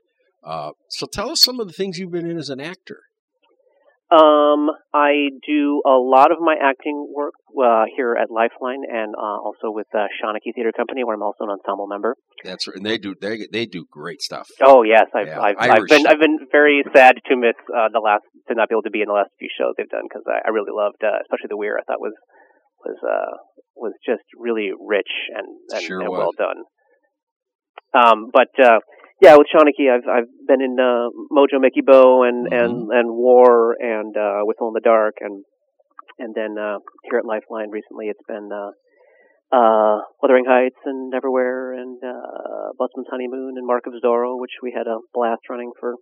Uh, 0.44 0.70
so 0.88 1.06
tell 1.06 1.30
us 1.30 1.42
some 1.42 1.58
of 1.58 1.66
the 1.66 1.72
things 1.72 1.98
you've 1.98 2.12
been 2.12 2.30
in 2.30 2.38
as 2.38 2.48
an 2.48 2.60
actor. 2.60 3.00
Um, 4.10 4.70
I 4.94 5.28
do 5.46 5.82
a 5.84 5.98
lot 5.98 6.32
of 6.32 6.38
my 6.40 6.54
acting 6.58 7.12
work 7.14 7.34
uh, 7.62 7.84
here 7.94 8.16
at 8.16 8.30
Lifeline, 8.30 8.84
and 8.90 9.14
uh, 9.14 9.20
also 9.20 9.70
with 9.70 9.86
uh, 9.94 10.06
Seanachai 10.16 10.54
Theater 10.54 10.72
Company, 10.74 11.04
where 11.04 11.14
I'm 11.14 11.22
also 11.22 11.44
an 11.44 11.50
ensemble 11.50 11.86
member. 11.86 12.14
That's 12.42 12.66
right, 12.66 12.76
and 12.76 12.86
they 12.86 12.96
do 12.96 13.14
they 13.20 13.46
they 13.52 13.66
do 13.66 13.84
great 13.90 14.22
stuff. 14.22 14.48
Oh 14.62 14.82
yes, 14.82 15.06
I've 15.14 15.26
yeah, 15.26 15.40
I've, 15.40 15.56
I've, 15.58 15.86
been 15.86 16.06
I've 16.06 16.20
been 16.20 16.38
very 16.50 16.84
sad 16.94 17.16
to 17.26 17.36
miss 17.36 17.56
uh, 17.68 17.88
the 17.92 18.00
last 18.00 18.24
to 18.48 18.54
not 18.54 18.68
be 18.68 18.74
able 18.74 18.88
to 18.88 18.94
be 18.94 19.02
in 19.02 19.08
the 19.08 19.16
last 19.16 19.30
few 19.38 19.48
shows 19.52 19.74
they've 19.76 19.88
done 19.88 20.08
because 20.08 20.24
I, 20.26 20.48
I 20.48 20.50
really 20.50 20.72
loved, 20.72 21.04
uh, 21.04 21.20
especially 21.22 21.48
the 21.48 21.60
Weir. 21.60 21.78
I 21.78 21.84
thought 21.84 22.00
was 22.00 22.16
was 22.84 22.98
uh 23.02 23.36
was 23.76 23.92
just 24.04 24.24
really 24.36 24.70
rich 24.74 25.10
and 25.34 25.48
and, 25.70 25.82
sure 25.82 26.00
and 26.00 26.10
well 26.10 26.32
done. 26.36 26.64
Um, 27.94 28.30
but 28.32 28.52
uh, 28.60 28.80
yeah, 29.20 29.36
with 29.36 29.48
Seanachai, 29.54 29.92
I've 29.92 30.08
I've 30.08 30.30
been 30.46 30.60
in 30.60 30.76
uh, 30.78 31.08
Mojo 31.32 31.58
Mickybo 31.58 32.28
and 32.28 32.46
mm-hmm. 32.46 32.52
and 32.52 32.90
and 32.92 33.08
War 33.10 33.76
and 33.78 34.16
uh, 34.16 34.40
Whistle 34.42 34.68
in 34.68 34.74
the 34.74 34.84
Dark 34.84 35.16
and 35.20 35.44
and 36.18 36.34
then 36.34 36.56
uh, 36.58 36.78
here 37.04 37.18
at 37.18 37.24
Lifeline 37.24 37.70
recently, 37.70 38.06
it's 38.06 38.22
been 38.26 38.50
uh, 38.52 38.70
uh, 39.54 40.00
Wuthering 40.20 40.44
Heights 40.46 40.78
and 40.84 41.12
Neverwhere 41.12 41.80
and 41.80 42.02
uh, 42.02 42.72
Busman's 42.76 43.06
Honeymoon 43.10 43.54
and 43.56 43.66
Mark 43.66 43.86
of 43.86 43.94
Zorro, 44.04 44.38
which 44.38 44.58
we 44.62 44.74
had 44.76 44.86
a 44.86 44.98
blast 45.14 45.42
running 45.48 45.72
for 45.78 45.94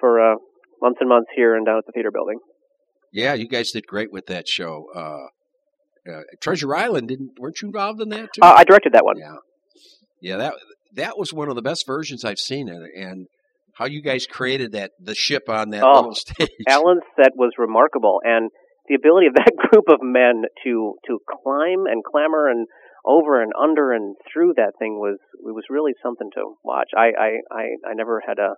for 0.00 0.32
uh, 0.32 0.36
months 0.82 0.98
and 1.00 1.08
months 1.08 1.28
here 1.34 1.56
and 1.56 1.66
down 1.66 1.78
at 1.78 1.86
the 1.86 1.92
theater 1.92 2.10
building. 2.10 2.38
Yeah, 3.12 3.34
you 3.34 3.48
guys 3.48 3.70
did 3.70 3.86
great 3.86 4.12
with 4.12 4.26
that 4.26 4.48
show. 4.48 4.86
Uh, 4.94 6.10
uh, 6.10 6.22
Treasure 6.40 6.74
Island, 6.74 7.08
didn't 7.08 7.32
weren't 7.38 7.60
you 7.60 7.68
involved 7.68 8.00
in 8.00 8.08
that 8.10 8.32
too? 8.34 8.42
Uh, 8.42 8.54
I 8.56 8.64
directed 8.64 8.92
that 8.92 9.04
one. 9.04 9.18
Yeah, 9.18 9.36
yeah 10.20 10.36
that 10.36 10.54
that 10.94 11.18
was 11.18 11.32
one 11.32 11.48
of 11.48 11.54
the 11.54 11.62
best 11.62 11.86
versions 11.86 12.24
I've 12.24 12.38
seen, 12.38 12.68
and, 12.68 12.86
and 12.94 13.26
how 13.74 13.86
you 13.86 14.02
guys 14.02 14.26
created 14.26 14.72
that 14.72 14.92
the 15.00 15.14
ship 15.14 15.48
on 15.48 15.70
that 15.70 15.84
oh, 15.84 15.92
little 15.92 16.14
stage. 16.14 16.48
Alan's 16.68 17.02
set 17.16 17.32
was 17.36 17.52
remarkable, 17.58 18.20
and 18.24 18.50
the 18.88 18.94
ability 18.94 19.26
of 19.26 19.34
that 19.34 19.52
group 19.70 19.84
of 19.88 19.98
men 20.02 20.42
to 20.64 20.94
to 21.06 21.18
climb 21.42 21.86
and 21.86 22.04
clamber 22.04 22.48
and 22.48 22.66
over 23.06 23.40
and 23.42 23.52
under 23.60 23.92
and 23.92 24.16
through 24.32 24.54
that 24.56 24.72
thing 24.78 24.98
was 24.98 25.18
it 25.32 25.54
was 25.54 25.64
really 25.70 25.92
something 26.02 26.30
to 26.34 26.54
watch. 26.64 26.90
I 26.96 27.12
I 27.18 27.28
I, 27.50 27.62
I 27.90 27.94
never 27.94 28.22
had 28.26 28.38
a 28.38 28.54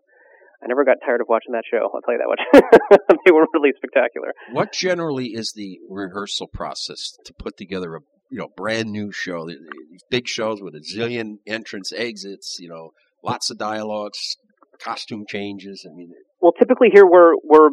I 0.63 0.67
never 0.67 0.85
got 0.85 0.99
tired 1.05 1.21
of 1.21 1.29
watching 1.29 1.53
that 1.53 1.65
show. 1.71 1.79
I'll 1.79 2.01
tell 2.03 2.15
you 2.15 2.21
that 2.21 2.29
much. 2.29 3.19
they 3.25 3.33
were 3.33 3.47
really 3.55 3.73
spectacular. 3.77 4.33
What 4.53 4.73
generally 4.73 5.29
is 5.29 5.53
the 5.53 5.79
rehearsal 5.89 6.49
process 6.49 7.17
to 7.25 7.33
put 7.33 7.57
together 7.57 7.97
a 7.97 8.01
you 8.31 8.39
know 8.39 8.49
brand 8.57 8.91
new 8.91 9.11
show? 9.11 9.47
These 9.47 10.05
big 10.11 10.29
shows 10.29 10.61
with 10.61 10.75
a 10.75 10.81
zillion 10.81 11.39
entrance 11.47 11.93
exits. 11.93 12.59
You 12.61 12.69
know, 12.69 12.91
lots 13.25 13.51
of 13.51 13.57
dialogues, 13.59 14.37
costume 14.83 15.25
changes. 15.27 15.87
I 15.91 15.95
mean, 15.95 16.13
well, 16.41 16.53
typically 16.53 16.89
here 16.93 17.07
we're 17.07 17.35
we're 17.43 17.71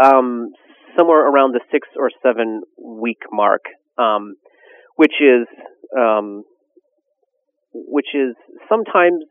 um, 0.00 0.50
somewhere 0.96 1.28
around 1.28 1.54
the 1.54 1.60
six 1.72 1.88
or 1.96 2.10
seven 2.22 2.62
week 2.80 3.22
mark, 3.32 3.62
um, 3.98 4.34
which 4.94 5.14
is 5.20 5.46
um, 5.98 6.44
which 7.72 8.14
is 8.14 8.34
sometimes 8.68 9.24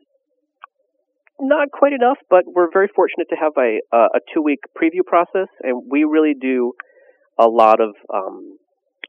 not 1.40 1.70
quite 1.70 1.92
enough, 1.92 2.18
but 2.28 2.44
we're 2.46 2.70
very 2.72 2.88
fortunate 2.94 3.28
to 3.30 3.36
have 3.36 3.52
a 3.56 3.78
a 3.92 4.20
two 4.34 4.42
week 4.42 4.60
preview 4.76 5.04
process, 5.06 5.48
and 5.62 5.82
we 5.90 6.04
really 6.04 6.34
do 6.34 6.72
a 7.38 7.48
lot 7.48 7.80
of 7.80 7.94
um, 8.12 8.58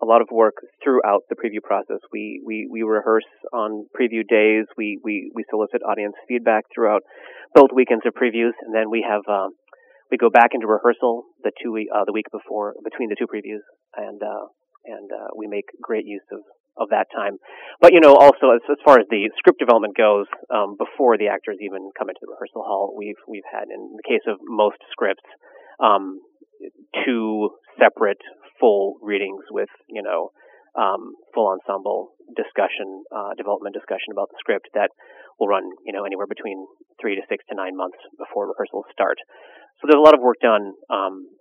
a 0.02 0.06
lot 0.06 0.22
of 0.22 0.28
work 0.32 0.56
throughout 0.84 1.24
the 1.30 1.36
preview 1.36 1.62
process. 1.62 2.00
We 2.12 2.42
we 2.46 2.68
we 2.72 2.84
rehearse 2.84 3.28
on 3.54 3.86
preview 4.00 4.28
days. 4.28 4.66
We 4.78 5.00
we 5.04 5.32
we 5.36 5.44
solicit 5.50 5.82
audience 5.84 6.16
feedback 6.28 6.66
throughout 6.74 7.02
both 7.54 7.70
weekends 7.76 8.06
of 8.06 8.14
previews, 8.14 8.54
and 8.62 8.74
then 8.74 8.90
we 8.90 9.06
have 9.08 9.22
um, 9.28 9.52
we 10.12 10.18
go 10.18 10.30
back 10.30 10.52
into 10.54 10.68
rehearsal 10.68 11.26
the 11.44 11.52
two 11.62 11.72
week 11.72 11.88
uh, 11.94 12.06
the 12.06 12.14
week 12.14 12.28
before 12.32 12.76
between 12.84 13.10
the 13.10 13.16
two 13.18 13.28
previews, 13.28 13.64
and 13.96 14.22
uh, 14.24 14.46
and 14.86 15.10
uh, 15.12 15.28
we 15.36 15.48
make 15.48 15.66
great 15.82 16.06
use 16.06 16.26
of 16.32 16.40
of 16.80 16.90
that 16.90 17.08
time. 17.14 17.38
But 17.82 17.94
you 17.94 18.00
know, 18.00 18.16
also 18.16 18.56
as, 18.56 18.64
as 18.72 18.80
far 18.84 19.00
as 19.00 19.06
the 19.10 19.30
script 19.38 19.60
development 19.60 19.96
goes, 19.96 20.26
um, 20.50 20.76
before 20.80 21.18
the 21.18 21.28
actors 21.28 21.58
even 21.62 21.92
come 21.98 22.10
into 22.10 22.24
the 22.24 22.32
rehearsal 22.32 22.64
hall, 22.64 22.96
we've 22.98 23.20
we've 23.28 23.48
had 23.48 23.68
in 23.68 24.00
the 24.00 24.06
case 24.08 24.24
of 24.28 24.40
most 24.44 24.80
scripts, 24.92 25.28
um, 25.80 26.20
two 27.06 27.52
separate 27.78 28.22
full 28.60 28.98
readings 29.02 29.44
with 29.52 29.70
you 29.88 30.02
know 30.02 30.32
um, 30.78 31.16
full 31.34 31.52
ensemble 31.52 32.14
discussion, 32.36 33.04
uh, 33.12 33.34
development 33.36 33.74
discussion 33.74 34.14
about 34.14 34.30
the 34.30 34.38
script 34.40 34.70
that 34.74 34.90
will 35.40 35.48
run, 35.48 35.64
you 35.86 35.94
know, 35.94 36.06
anywhere 36.06 36.28
between 36.28 36.68
three 37.02 37.16
to 37.16 37.24
six 37.28 37.44
to 37.50 37.56
nine 37.56 37.76
months 37.76 37.98
before 38.20 38.48
rehearsals 38.48 38.86
start. 38.92 39.18
So 39.82 39.88
there's 39.88 40.00
a 40.00 40.06
lot 40.06 40.14
of 40.14 40.22
work 40.22 40.38
done 40.44 40.76
um, 40.92 41.32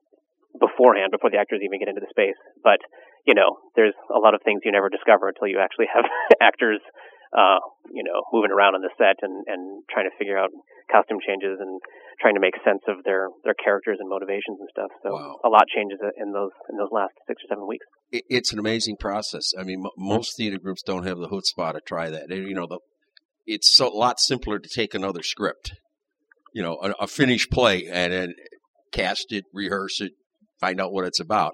beforehand, 0.57 1.11
before 1.11 1.31
the 1.31 1.38
actors 1.38 1.61
even 1.62 1.79
get 1.79 1.90
into 1.90 2.01
the 2.01 2.11
space. 2.14 2.38
But 2.62 2.79
you 3.28 3.34
know, 3.36 3.60
there's 3.76 3.92
a 4.08 4.18
lot 4.18 4.32
of 4.32 4.40
things 4.42 4.62
you 4.64 4.72
never 4.72 4.88
discover 4.88 5.28
until 5.28 5.46
you 5.52 5.60
actually 5.60 5.86
have 5.92 6.08
actors, 6.40 6.80
uh, 7.36 7.60
you 7.92 8.02
know, 8.02 8.24
moving 8.32 8.50
around 8.50 8.74
on 8.74 8.80
the 8.80 8.88
set 8.96 9.20
and 9.20 9.44
and 9.46 9.84
trying 9.92 10.08
to 10.08 10.14
figure 10.18 10.38
out 10.40 10.48
costume 10.90 11.18
changes 11.20 11.60
and 11.60 11.78
trying 12.20 12.34
to 12.34 12.40
make 12.40 12.54
sense 12.64 12.80
of 12.88 13.04
their 13.04 13.28
their 13.44 13.54
characters 13.54 13.98
and 14.00 14.08
motivations 14.08 14.56
and 14.58 14.68
stuff. 14.72 14.90
So 15.04 15.12
Wow. 15.12 15.36
a 15.44 15.50
lot 15.52 15.68
changes 15.68 16.00
in 16.16 16.32
those 16.32 16.56
in 16.70 16.78
those 16.80 16.88
last 16.90 17.12
six 17.28 17.44
or 17.44 17.48
seven 17.52 17.68
weeks. 17.68 17.84
it, 18.10 18.24
it's 18.30 18.52
an 18.52 18.58
amazing 18.58 18.96
process. 18.96 19.52
I 19.58 19.62
mean, 19.62 19.84
m- 19.84 19.92
most 19.98 20.36
theater 20.36 20.58
groups 20.58 20.82
don't 20.82 21.04
have 21.04 21.18
the 21.18 21.28
chutzpah 21.28 21.74
to 21.74 21.80
try 21.84 22.08
that. 22.08 22.30
And, 22.32 22.48
you 22.48 22.54
know, 22.54 22.66
the, 22.66 22.78
it's 23.46 23.74
so, 23.76 23.88
a 23.88 23.96
lot 24.04 24.18
simpler 24.20 24.58
to 24.58 24.68
take 24.68 24.94
another 24.94 25.22
script, 25.22 25.72
you 26.54 26.62
know, 26.62 26.78
a, 26.82 27.04
a 27.04 27.06
finished 27.06 27.50
play 27.50 27.86
and 27.86 28.10
then 28.12 28.34
cast 28.92 29.26
it, 29.32 29.44
rehearse 29.52 30.00
it, 30.00 30.12
find 30.58 30.80
out 30.80 30.92
what 30.92 31.04
it's 31.04 31.20
about. 31.20 31.52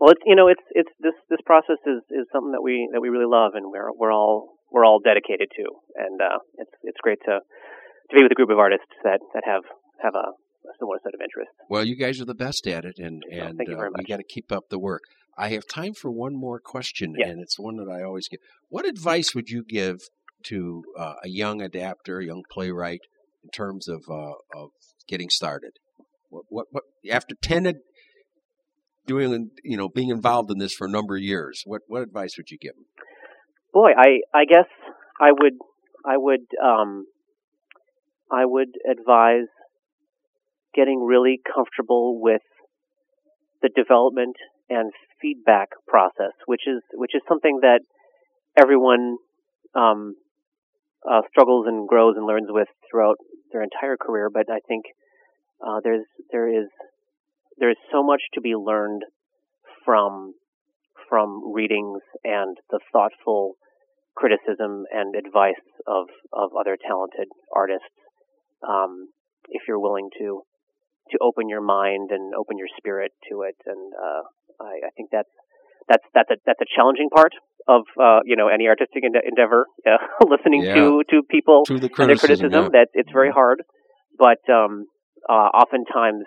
Well, 0.00 0.10
it's 0.10 0.20
you 0.26 0.36
know 0.36 0.48
it's 0.48 0.62
it's 0.70 0.90
this 1.00 1.14
this 1.30 1.40
process 1.46 1.78
is 1.86 2.02
is 2.10 2.26
something 2.32 2.52
that 2.52 2.62
we 2.62 2.88
that 2.92 3.00
we 3.00 3.08
really 3.08 3.26
love 3.28 3.52
and 3.54 3.70
we're 3.70 3.90
we're 3.92 4.12
all 4.12 4.58
we're 4.70 4.84
all 4.84 5.00
dedicated 5.00 5.48
to 5.56 5.64
and 5.96 6.20
uh, 6.20 6.38
it's 6.58 6.70
it's 6.82 6.98
great 7.02 7.18
to 7.24 7.40
to 8.10 8.12
be 8.16 8.22
with 8.22 8.32
a 8.32 8.34
group 8.34 8.50
of 8.50 8.58
artists 8.58 8.86
that 9.04 9.20
that 9.34 9.44
have 9.46 9.62
have 10.02 10.14
a, 10.14 10.28
a 10.68 10.72
similar 10.78 10.98
set 11.02 11.14
of 11.14 11.20
interests. 11.20 11.54
Well, 11.70 11.84
you 11.84 11.96
guys 11.96 12.20
are 12.20 12.24
the 12.26 12.34
best 12.34 12.66
at 12.66 12.84
it, 12.84 12.98
and 12.98 13.22
Well, 13.30 13.46
and 13.48 13.56
thank 13.58 13.70
you 13.70 13.76
very 13.76 13.88
uh, 13.88 13.96
we 13.96 14.02
much. 14.02 14.08
got 14.08 14.16
to 14.18 14.24
keep 14.28 14.52
up 14.52 14.64
the 14.70 14.78
work. 14.78 15.02
I 15.38 15.48
have 15.50 15.66
time 15.66 15.92
for 15.94 16.10
one 16.10 16.34
more 16.34 16.60
question, 16.60 17.14
Yeah. 17.18 17.28
and 17.28 17.40
it's 17.42 17.58
one 17.58 17.76
that 17.76 17.88
I 17.90 18.02
always 18.02 18.26
give. 18.28 18.40
What 18.68 18.86
advice 18.86 19.34
would 19.34 19.48
you 19.50 19.62
give 19.64 19.98
to 20.44 20.82
uh, 20.98 21.14
a 21.24 21.28
young 21.28 21.60
adapter, 21.62 22.20
a 22.20 22.24
young 22.26 22.42
playwright, 22.50 23.00
in 23.44 23.50
terms 23.50 23.88
of 23.88 24.04
uh, 24.10 24.34
of 24.54 24.70
getting 25.08 25.28
started? 25.30 25.72
What, 26.30 26.44
what 26.48 26.66
what 26.70 26.84
after 27.10 27.34
ten 27.40 27.66
doing 29.06 29.50
you 29.64 29.76
know 29.76 29.88
being 29.88 30.10
involved 30.10 30.50
in 30.50 30.58
this 30.58 30.74
for 30.74 30.86
a 30.86 30.90
number 30.90 31.16
of 31.16 31.22
years? 31.22 31.62
What 31.64 31.82
what 31.86 32.02
advice 32.02 32.36
would 32.36 32.50
you 32.50 32.58
give 32.58 32.74
them? 32.74 32.86
Boy, 33.72 33.90
I 33.96 34.20
I 34.34 34.44
guess 34.44 34.68
I 35.20 35.32
would 35.32 35.54
I 36.04 36.16
would 36.16 36.46
um 36.62 37.06
I 38.30 38.44
would 38.44 38.70
advise 38.90 39.48
getting 40.74 41.02
really 41.04 41.40
comfortable 41.54 42.20
with 42.20 42.42
the 43.62 43.70
development 43.74 44.36
and 44.68 44.92
feedback 45.20 45.70
process, 45.88 46.32
which 46.46 46.62
is 46.66 46.82
which 46.92 47.14
is 47.14 47.22
something 47.28 47.60
that 47.62 47.80
everyone 48.56 49.16
um, 49.74 50.14
uh, 51.08 51.22
struggles 51.30 51.66
and 51.66 51.88
grows 51.88 52.14
and 52.16 52.26
learns 52.26 52.48
with 52.48 52.68
throughout 52.90 53.16
their 53.52 53.62
entire 53.62 53.96
career. 53.96 54.28
But 54.32 54.50
I 54.50 54.58
think 54.68 54.84
uh, 55.66 55.80
there's 55.82 56.04
there 56.30 56.48
is 56.48 56.68
there 57.58 57.70
is 57.70 57.76
so 57.92 58.02
much 58.02 58.22
to 58.34 58.40
be 58.40 58.54
learned 58.54 59.02
from 59.84 60.34
from 61.08 61.52
readings 61.54 62.02
and 62.24 62.56
the 62.70 62.80
thoughtful 62.92 63.54
criticism 64.16 64.84
and 64.92 65.14
advice 65.14 65.62
of 65.86 66.06
of 66.32 66.50
other 66.58 66.76
talented 66.76 67.28
artists. 67.54 67.94
Um, 68.66 69.08
if 69.48 69.62
you're 69.68 69.78
willing 69.80 70.08
to 70.18 70.42
to 71.12 71.18
open 71.22 71.48
your 71.48 71.60
mind 71.62 72.10
and 72.10 72.34
open 72.34 72.58
your 72.58 72.68
spirit 72.76 73.12
to 73.30 73.42
it, 73.42 73.56
and 73.64 73.92
uh, 73.94 74.22
I, 74.60 74.88
I 74.88 74.90
think 74.96 75.10
that's 75.12 75.30
that's 75.88 76.04
that's 76.14 76.30
a 76.30 76.36
that's 76.46 76.60
a 76.60 76.66
challenging 76.74 77.08
part 77.10 77.32
of 77.68 77.82
uh, 78.00 78.20
you 78.24 78.36
know 78.36 78.48
any 78.48 78.66
artistic 78.66 79.04
ende- 79.04 79.22
endeavor. 79.24 79.66
Uh, 79.86 79.98
listening 80.26 80.64
Yeah. 80.64 80.74
to 80.74 81.02
to 81.10 81.22
people 81.30 81.64
To 81.66 81.78
the 81.78 81.86
and 81.86 82.10
their 82.10 82.16
criticism, 82.16 82.50
criticism 82.50 82.62
yeah. 82.64 82.80
that 82.80 82.88
it's 82.94 83.12
very 83.12 83.30
hard, 83.30 83.62
but 84.18 84.40
um, 84.52 84.86
uh, 85.28 85.48
oftentimes 85.54 86.24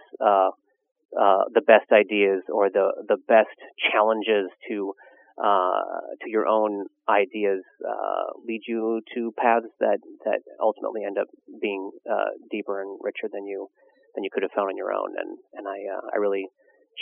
uh, 1.17 1.43
the 1.53 1.61
best 1.61 1.91
ideas 1.91 2.43
or 2.51 2.69
the 2.69 2.91
the 3.07 3.17
best 3.27 3.57
challenges 3.91 4.49
to 4.67 4.93
uh, 5.41 6.03
to 6.21 6.29
your 6.29 6.47
own 6.47 6.85
ideas 7.07 7.63
uh, 7.87 8.27
lead 8.45 8.61
you 8.67 9.01
to 9.15 9.31
paths 9.37 9.71
that 9.79 9.99
that 10.25 10.41
ultimately 10.61 11.01
end 11.05 11.17
up 11.17 11.27
being 11.61 11.91
uh, 12.09 12.35
deeper 12.51 12.81
and 12.81 12.99
richer 13.01 13.27
than 13.31 13.45
you 13.45 13.67
than 14.15 14.23
you 14.23 14.29
could 14.31 14.43
have 14.43 14.51
found 14.55 14.69
on 14.69 14.77
your 14.77 14.91
own. 14.91 15.15
And 15.17 15.37
and 15.53 15.67
I 15.67 15.77
uh, 15.95 16.09
I 16.13 16.17
really 16.17 16.47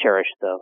cherish 0.02 0.28
the, 0.40 0.60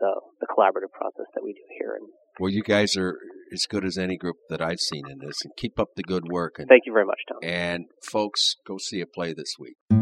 the 0.00 0.20
the 0.40 0.46
collaborative 0.46 0.90
process 0.92 1.26
that 1.34 1.44
we 1.44 1.52
do 1.52 1.62
here. 1.78 1.94
And 2.00 2.08
Well, 2.40 2.50
you 2.50 2.62
guys 2.62 2.96
are 2.96 3.18
as 3.52 3.66
good 3.68 3.84
as 3.84 3.98
any 3.98 4.16
group 4.16 4.36
that 4.48 4.62
I've 4.62 4.80
seen 4.80 5.04
in 5.08 5.18
this, 5.18 5.36
and 5.44 5.52
keep 5.56 5.78
up 5.78 5.88
the 5.96 6.02
good 6.02 6.24
work. 6.30 6.58
And 6.58 6.68
thank 6.68 6.84
you 6.86 6.92
very 6.92 7.06
much, 7.06 7.20
Tom. 7.28 7.38
and 7.42 7.84
folks, 8.02 8.56
go 8.66 8.78
see 8.78 9.00
a 9.00 9.06
play 9.06 9.34
this 9.34 9.54
week. 9.58 9.97